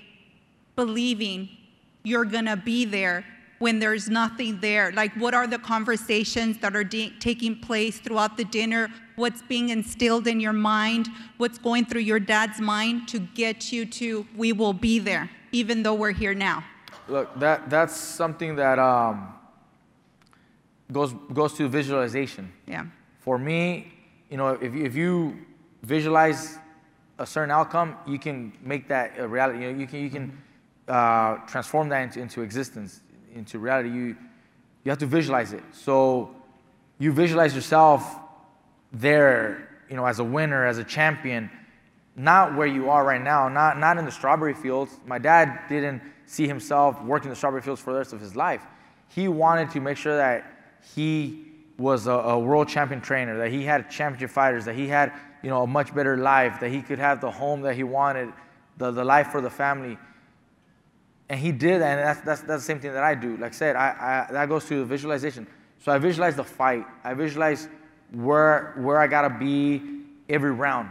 [0.76, 1.50] believing
[2.02, 3.24] you're gonna be there
[3.60, 4.92] when there's nothing there?
[4.92, 8.90] Like, what are the conversations that are de- taking place throughout the dinner?
[9.16, 11.08] What's being instilled in your mind?
[11.38, 15.84] What's going through your dad's mind to get you to, we will be there, even
[15.84, 16.64] though we're here now?
[17.08, 19.34] Look, that, that's something that um,
[20.92, 22.52] goes, goes to visualization.
[22.68, 22.86] Yeah.
[23.20, 23.94] For me,
[24.30, 25.38] you know, if you, if you
[25.84, 26.58] visualize
[27.18, 29.66] a certain outcome, you can make that a reality.
[29.66, 30.42] You know, you can, you can
[30.88, 33.02] uh, transform that into, into existence,
[33.34, 33.90] into reality.
[33.90, 34.16] You,
[34.84, 35.64] you have to visualize it.
[35.72, 36.36] So
[36.98, 38.04] you visualize yourself
[38.92, 41.50] there, you know, as a winner, as a champion,
[42.16, 44.92] not where you are right now, not, not in the strawberry fields.
[45.06, 48.64] My dad didn't see himself working the strawberry fields for the rest of his life.
[49.08, 50.46] He wanted to make sure that
[50.96, 51.46] he
[51.78, 55.50] was a, a world champion trainer, that he had championship fighters, that he had, you
[55.50, 58.32] know, a much better life, that he could have the home that he wanted,
[58.78, 59.98] the, the life for the family.
[61.30, 63.38] And he did that, and that's, that's, that's the same thing that I do.
[63.38, 65.46] Like I said, I, I, that goes to the visualization.
[65.78, 66.86] So I visualize the fight.
[67.04, 67.68] I visualize
[68.12, 69.82] where, where I gotta be
[70.28, 70.90] every round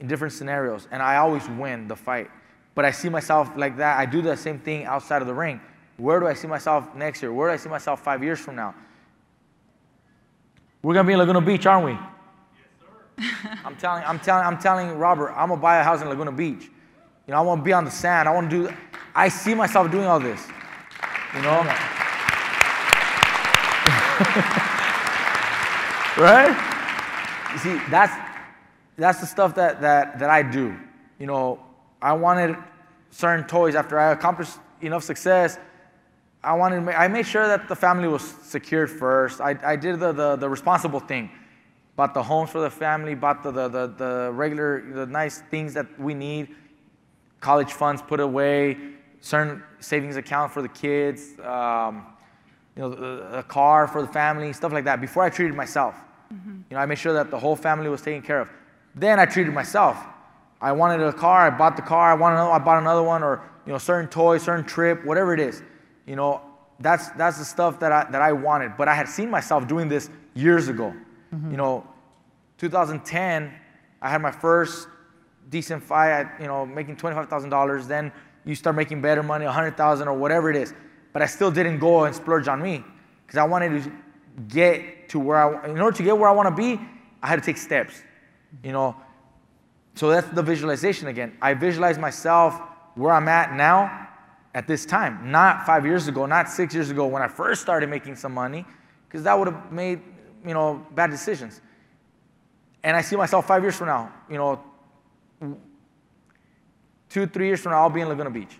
[0.00, 2.28] in different scenarios, and I always win the fight.
[2.74, 3.98] But I see myself like that.
[3.98, 5.60] I do the same thing outside of the ring.
[5.96, 7.32] Where do I see myself next year?
[7.32, 8.74] Where do I see myself five years from now?
[10.82, 11.92] We're gonna be in Laguna Beach, aren't we?
[11.92, 13.58] Yes, sir.
[13.64, 16.70] I'm telling, I'm telling, I'm telling Robert, I'm gonna buy a house in Laguna Beach.
[17.28, 18.26] You know, I want to be on the sand.
[18.26, 18.74] I want to do.
[19.14, 20.46] I see myself doing all this.
[21.36, 21.58] You know.
[26.16, 26.56] right?
[27.52, 28.14] You see, that's
[28.96, 30.74] that's the stuff that that that I do.
[31.18, 31.60] You know,
[32.00, 32.56] I wanted
[33.10, 35.58] certain toys after I accomplished enough success.
[36.42, 36.88] I wanted.
[36.88, 39.42] I made sure that the family was secured first.
[39.42, 41.28] I, I did the, the the responsible thing.
[41.94, 43.14] Bought the homes for the family.
[43.14, 46.56] Bought the the the, the regular the nice things that we need
[47.40, 48.76] college funds put away,
[49.20, 52.06] certain savings account for the kids, um,
[52.76, 55.00] you know, a, a car for the family, stuff like that.
[55.00, 55.94] Before I treated myself,
[56.70, 58.50] you know, I made sure that the whole family was taken care of.
[58.94, 59.96] Then I treated myself.
[60.60, 62.10] I wanted a car, I bought the car.
[62.10, 65.32] I wanted another, I bought another one, or you know, certain toy, certain trip, whatever
[65.32, 65.62] it is.
[66.06, 66.40] You know,
[66.80, 68.76] that's that's the stuff that I that I wanted.
[68.76, 70.92] But I had seen myself doing this years ago.
[71.50, 71.86] You know,
[72.58, 73.52] 2010,
[74.00, 74.88] I had my first
[75.48, 76.10] decent fight.
[76.10, 77.86] At, you know, making twenty-five thousand dollars.
[77.86, 78.12] Then
[78.44, 80.74] you start making better money, a hundred thousand or whatever it is.
[81.12, 82.84] But I still didn't go and splurge on me
[83.26, 83.92] because I wanted to
[84.48, 85.68] get to where I.
[85.68, 86.80] In order to get where I want to be,
[87.22, 88.02] I had to take steps.
[88.62, 88.96] You know,
[89.94, 91.36] so that's the visualization again.
[91.42, 92.60] I visualize myself
[92.94, 94.08] where I'm at now
[94.54, 97.90] at this time, not five years ago, not six years ago when I first started
[97.90, 98.64] making some money,
[99.06, 100.00] because that would have made,
[100.44, 101.60] you know, bad decisions.
[102.82, 104.60] And I see myself five years from now, you know,
[107.08, 108.58] two, three years from now, I'll be in Laguna Beach.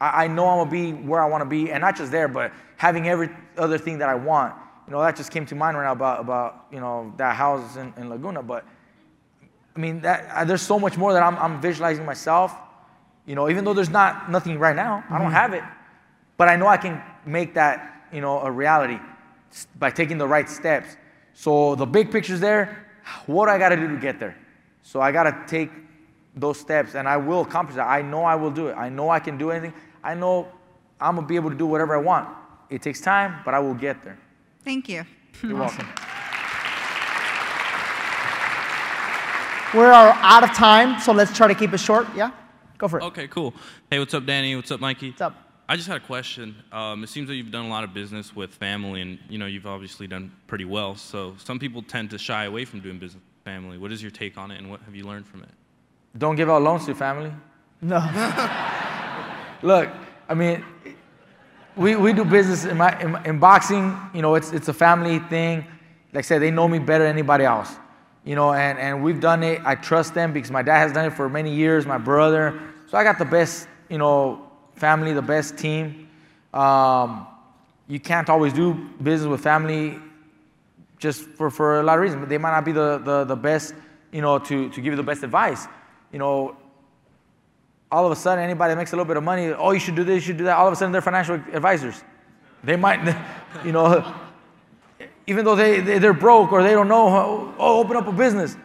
[0.00, 2.52] I, I know I'm gonna be where I wanna be, and not just there, but
[2.76, 4.54] having every other thing that I want.
[4.86, 7.76] You know, that just came to mind right now about, about you know, that house
[7.76, 8.64] in, in Laguna, but
[9.76, 12.54] I mean, that, uh, there's so much more that I'm, I'm visualizing myself.
[13.26, 15.64] You know, even though there's not nothing right now, I don't have it,
[16.36, 18.98] but I know I can make that, you know, a reality
[19.78, 20.96] by taking the right steps.
[21.32, 22.86] So the big picture's there.
[23.26, 24.36] What do I got to do to get there?
[24.82, 25.70] So I got to take
[26.36, 27.86] those steps, and I will accomplish that.
[27.86, 28.74] I know I will do it.
[28.74, 29.72] I know I can do anything.
[30.02, 30.48] I know
[31.00, 32.28] I'm gonna be able to do whatever I want.
[32.70, 34.18] It takes time, but I will get there.
[34.64, 35.04] Thank you.
[35.42, 35.86] You're welcome.
[39.74, 42.06] We're out of time, so let's try to keep it short.
[42.14, 42.30] Yeah?
[42.78, 43.04] Go for it.
[43.04, 43.52] Okay, cool.
[43.90, 44.54] Hey, what's up, Danny?
[44.54, 45.10] What's up, Mikey?
[45.10, 45.34] What's up?
[45.68, 46.54] I just had a question.
[46.70, 49.46] Um, it seems that you've done a lot of business with family, and you know
[49.46, 50.94] you've obviously done pretty well.
[50.94, 53.78] So some people tend to shy away from doing business with family.
[53.78, 55.48] What is your take on it, and what have you learned from it?
[56.16, 57.32] Don't give out loans to your family.
[57.80, 57.98] No.
[59.62, 59.90] Look,
[60.28, 60.64] I mean,
[61.76, 63.98] we, we do business in, my, in, in boxing.
[64.14, 65.66] You know, it's, it's a family thing.
[66.12, 67.74] Like I said, they know me better than anybody else.
[68.24, 69.60] You know, and, and we've done it.
[69.64, 72.58] I trust them because my dad has done it for many years, my brother.
[72.88, 76.08] So I got the best, you know, family, the best team.
[76.54, 77.26] Um,
[77.88, 79.98] you can't always do business with family
[80.98, 82.26] just for, for a lot of reasons.
[82.28, 83.74] They might not be the, the, the best,
[84.12, 85.66] you know, to, to give you the best advice.
[86.14, 86.56] You know,
[87.90, 89.96] all of a sudden, anybody that makes a little bit of money, oh, you should
[89.96, 90.56] do this, you should do that.
[90.56, 92.04] All of a sudden, they're financial advisors.
[92.62, 93.00] They might,
[93.64, 94.14] you know,
[95.26, 98.56] even though they, they, they're broke or they don't know, oh, open up a business.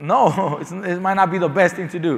[0.00, 2.16] No, it's, it might not be the best thing to do.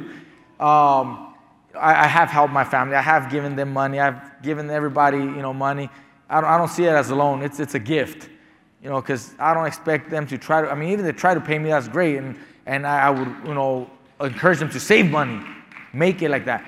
[0.59, 1.35] Um,
[1.79, 2.97] I, I have helped my family.
[2.97, 4.01] I have given them money.
[4.01, 5.91] I've given everybody, you know, money.
[6.31, 7.43] I don't, I don't see it as a loan.
[7.43, 8.31] It's, it's a gift,
[8.83, 11.21] you know, because I don't expect them to try to, I mean, even if they
[11.21, 12.17] try to pay me, that's great.
[12.17, 13.91] And, and I, I would, you know,
[14.25, 15.41] encourage them to save money,
[15.93, 16.65] make it like that.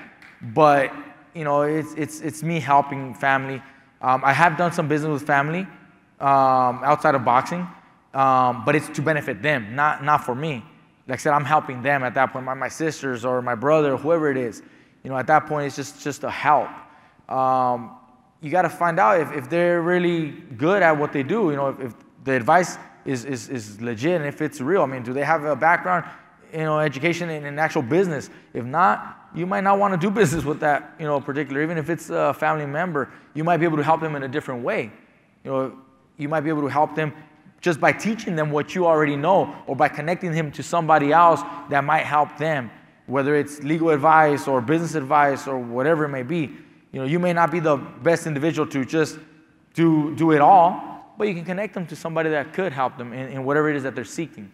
[0.53, 0.93] But,
[1.33, 3.61] you know, it's, it's, it's me helping family.
[4.01, 5.61] Um, I have done some business with family
[6.19, 7.67] um, outside of boxing,
[8.13, 10.63] um, but it's to benefit them, not, not for me.
[11.07, 13.97] Like I said, I'm helping them at that point, my, my sisters or my brother,
[13.97, 14.61] whoever it is.
[15.03, 16.69] You know, at that point, it's just, just a help.
[17.29, 17.91] Um,
[18.41, 21.55] you got to find out if, if they're really good at what they do, you
[21.55, 21.93] know, if, if
[22.23, 24.81] the advice is, is, is legit and if it's real.
[24.81, 26.05] I mean, do they have a background,
[26.51, 28.29] you know, education in, in actual business?
[28.53, 31.61] If not, you might not want to do business with that, you know, particular.
[31.61, 34.27] Even if it's a family member, you might be able to help them in a
[34.27, 34.91] different way.
[35.43, 35.77] You know,
[36.17, 37.13] you might be able to help them
[37.61, 41.41] just by teaching them what you already know or by connecting him to somebody else
[41.69, 42.69] that might help them,
[43.07, 46.51] whether it's legal advice or business advice or whatever it may be.
[46.91, 49.17] You know, you may not be the best individual to just
[49.73, 53.13] do, do it all, but you can connect them to somebody that could help them
[53.13, 54.51] in, in whatever it is that they're seeking.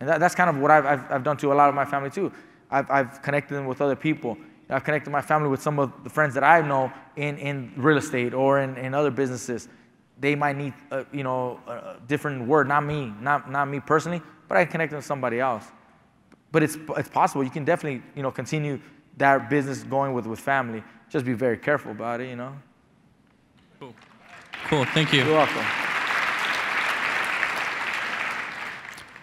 [0.00, 1.84] And that, that's kind of what I've, I've, I've done to a lot of my
[1.84, 2.32] family too.
[2.70, 4.36] I've, I've connected them with other people.
[4.68, 7.98] I've connected my family with some of the friends that I know in, in real
[7.98, 9.68] estate or in, in other businesses.
[10.18, 14.22] They might need, a, you know, a different word, not me, not, not me personally,
[14.48, 15.64] but I connect them with somebody else.
[16.52, 17.42] But it's, it's possible.
[17.42, 18.80] You can definitely, you know, continue
[19.16, 20.84] that business going with, with family.
[21.08, 22.54] Just be very careful about it, you know.
[23.80, 23.94] Cool.
[24.66, 24.84] Cool.
[24.86, 25.24] Thank you.
[25.24, 25.89] You're welcome.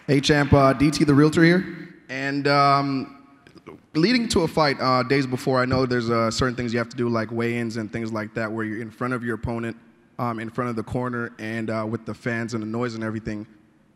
[0.07, 1.65] Hey, champ, uh, DT the realtor here.
[2.07, 3.25] And um,
[3.93, 6.87] leading to a fight uh, days before, I know there's uh, certain things you have
[6.87, 9.35] to do, like weigh ins and things like that, where you're in front of your
[9.35, 9.75] opponent,
[10.17, 13.03] um, in front of the corner, and uh, with the fans and the noise and
[13.03, 13.45] everything.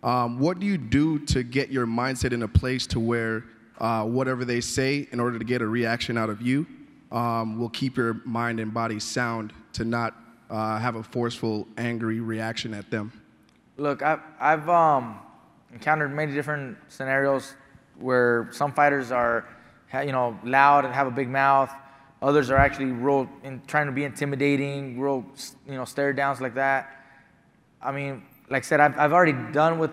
[0.03, 3.45] Um, what do you do to get your mindset in a place to where
[3.79, 6.67] uh, whatever they say, in order to get a reaction out of you,
[7.13, 10.17] um, will keep your mind and body sound to not
[10.49, 13.13] uh, have a forceful, angry reaction at them?
[13.77, 15.17] Look, I've, I've um,
[15.73, 17.53] encountered many different scenarios
[17.97, 19.47] where some fighters are,
[19.93, 21.71] you know, loud and have a big mouth.
[22.21, 25.25] Others are actually real, in, trying to be intimidating, real,
[25.67, 27.05] you know, stare downs like that.
[27.81, 29.91] I mean, like I said, I've, I've already done with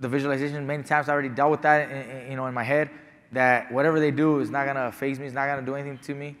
[0.00, 1.08] the visualization many times.
[1.08, 2.90] I already dealt with that, in, in, you know, in my head.
[3.32, 5.26] That whatever they do is not gonna faze me.
[5.26, 6.36] It's not gonna do anything to me.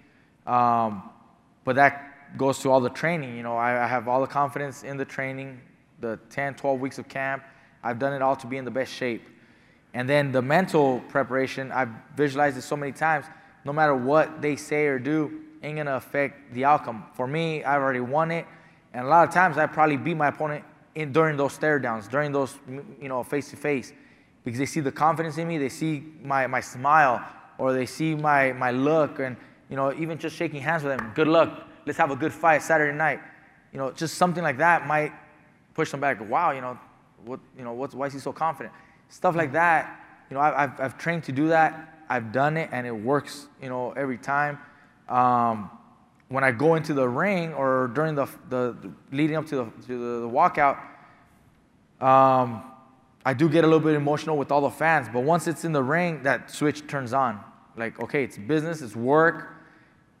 [0.46, 1.08] Um,
[1.64, 3.36] but that goes to all the training.
[3.36, 5.60] You know, I, I have all the confidence in the training,
[6.00, 7.44] the 10, 12 weeks of camp.
[7.82, 9.22] I've done it all to be in the best shape.
[9.94, 13.26] And then the mental preparation, I've visualized it so many times.
[13.64, 17.04] No matter what they say or do, ain't gonna affect the outcome.
[17.14, 18.46] For me, I've already won it,
[18.92, 22.08] and a lot of times I probably beat my opponent in during those stare downs,
[22.08, 23.92] during those you know face to face,
[24.44, 27.22] because they see the confidence in me, they see my my smile,
[27.58, 29.36] or they see my my look, and
[29.68, 31.12] you know even just shaking hands with them.
[31.14, 31.66] Good luck.
[31.84, 33.20] Let's have a good fight Saturday night.
[33.72, 35.12] You know, just something like that might
[35.74, 36.18] push them back.
[36.28, 36.78] Wow, you know,
[37.24, 38.74] what you know, what's why is he so confident?
[39.08, 40.00] Stuff like that.
[40.30, 42.04] You know, I, I've I've trained to do that.
[42.08, 43.48] I've done it, and it works.
[43.62, 44.58] You know, every time.
[45.08, 45.70] Um,
[46.30, 49.64] when I go into the ring or during the, the, the leading up to the,
[49.64, 50.78] to the, the walkout,
[52.00, 52.62] um,
[53.24, 55.08] I do get a little bit emotional with all the fans.
[55.12, 57.40] But once it's in the ring, that switch turns on.
[57.76, 59.56] Like, okay, it's business, it's work.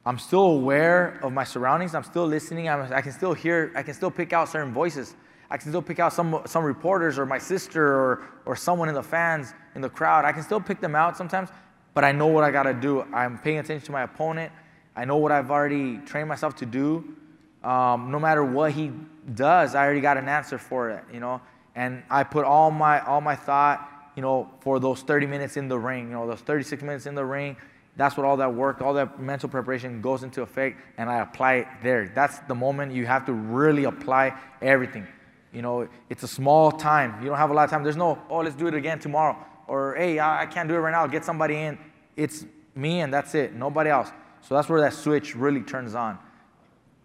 [0.04, 1.94] I'm still aware of my surroundings.
[1.94, 2.68] I'm still listening.
[2.68, 5.14] I'm, I can still hear, I can still pick out certain voices.
[5.50, 8.94] I can still pick out some, some reporters or my sister or, or someone in
[8.94, 10.24] the fans, in the crowd.
[10.24, 11.48] I can still pick them out sometimes,
[11.92, 13.02] but I know what I got to do.
[13.12, 14.52] I'm paying attention to my opponent.
[14.94, 17.16] I know what I've already trained myself to do.
[17.64, 18.92] Um, no matter what he
[19.34, 21.40] does, I already got an answer for it, you know.
[21.74, 25.68] And I put all my all my thought, you know, for those 30 minutes in
[25.68, 27.56] the ring, you know, those 36 minutes in the ring.
[27.96, 31.54] That's what all that work, all that mental preparation goes into effect, and I apply
[31.54, 32.10] it there.
[32.14, 35.06] That's the moment you have to really apply everything.
[35.52, 37.20] You know, it's a small time.
[37.22, 37.82] You don't have a lot of time.
[37.82, 39.36] There's no, oh, let's do it again tomorrow,
[39.66, 41.06] or hey, I can't do it right now.
[41.06, 41.78] Get somebody in.
[42.16, 43.54] It's me, and that's it.
[43.54, 44.10] Nobody else.
[44.42, 46.18] So that's where that switch really turns on.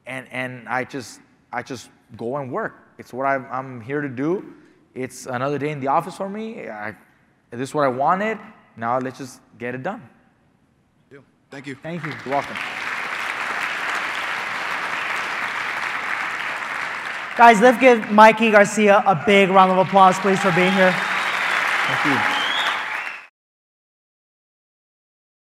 [0.06, 1.20] And, and I, just,
[1.52, 2.76] I just go and work.
[2.98, 4.54] It's what I'm, I'm here to do.
[4.94, 6.70] It's another day in the office for me.
[6.70, 6.96] I,
[7.52, 8.38] this is what I wanted.
[8.78, 10.08] Now let's just get it done.
[11.52, 11.76] Thank you.
[11.76, 12.12] Thank you.
[12.26, 12.75] You're welcome.
[17.38, 20.94] Guys, let's give Mikey Garcia a big round of applause, please, for being here.
[20.94, 22.45] Thank you.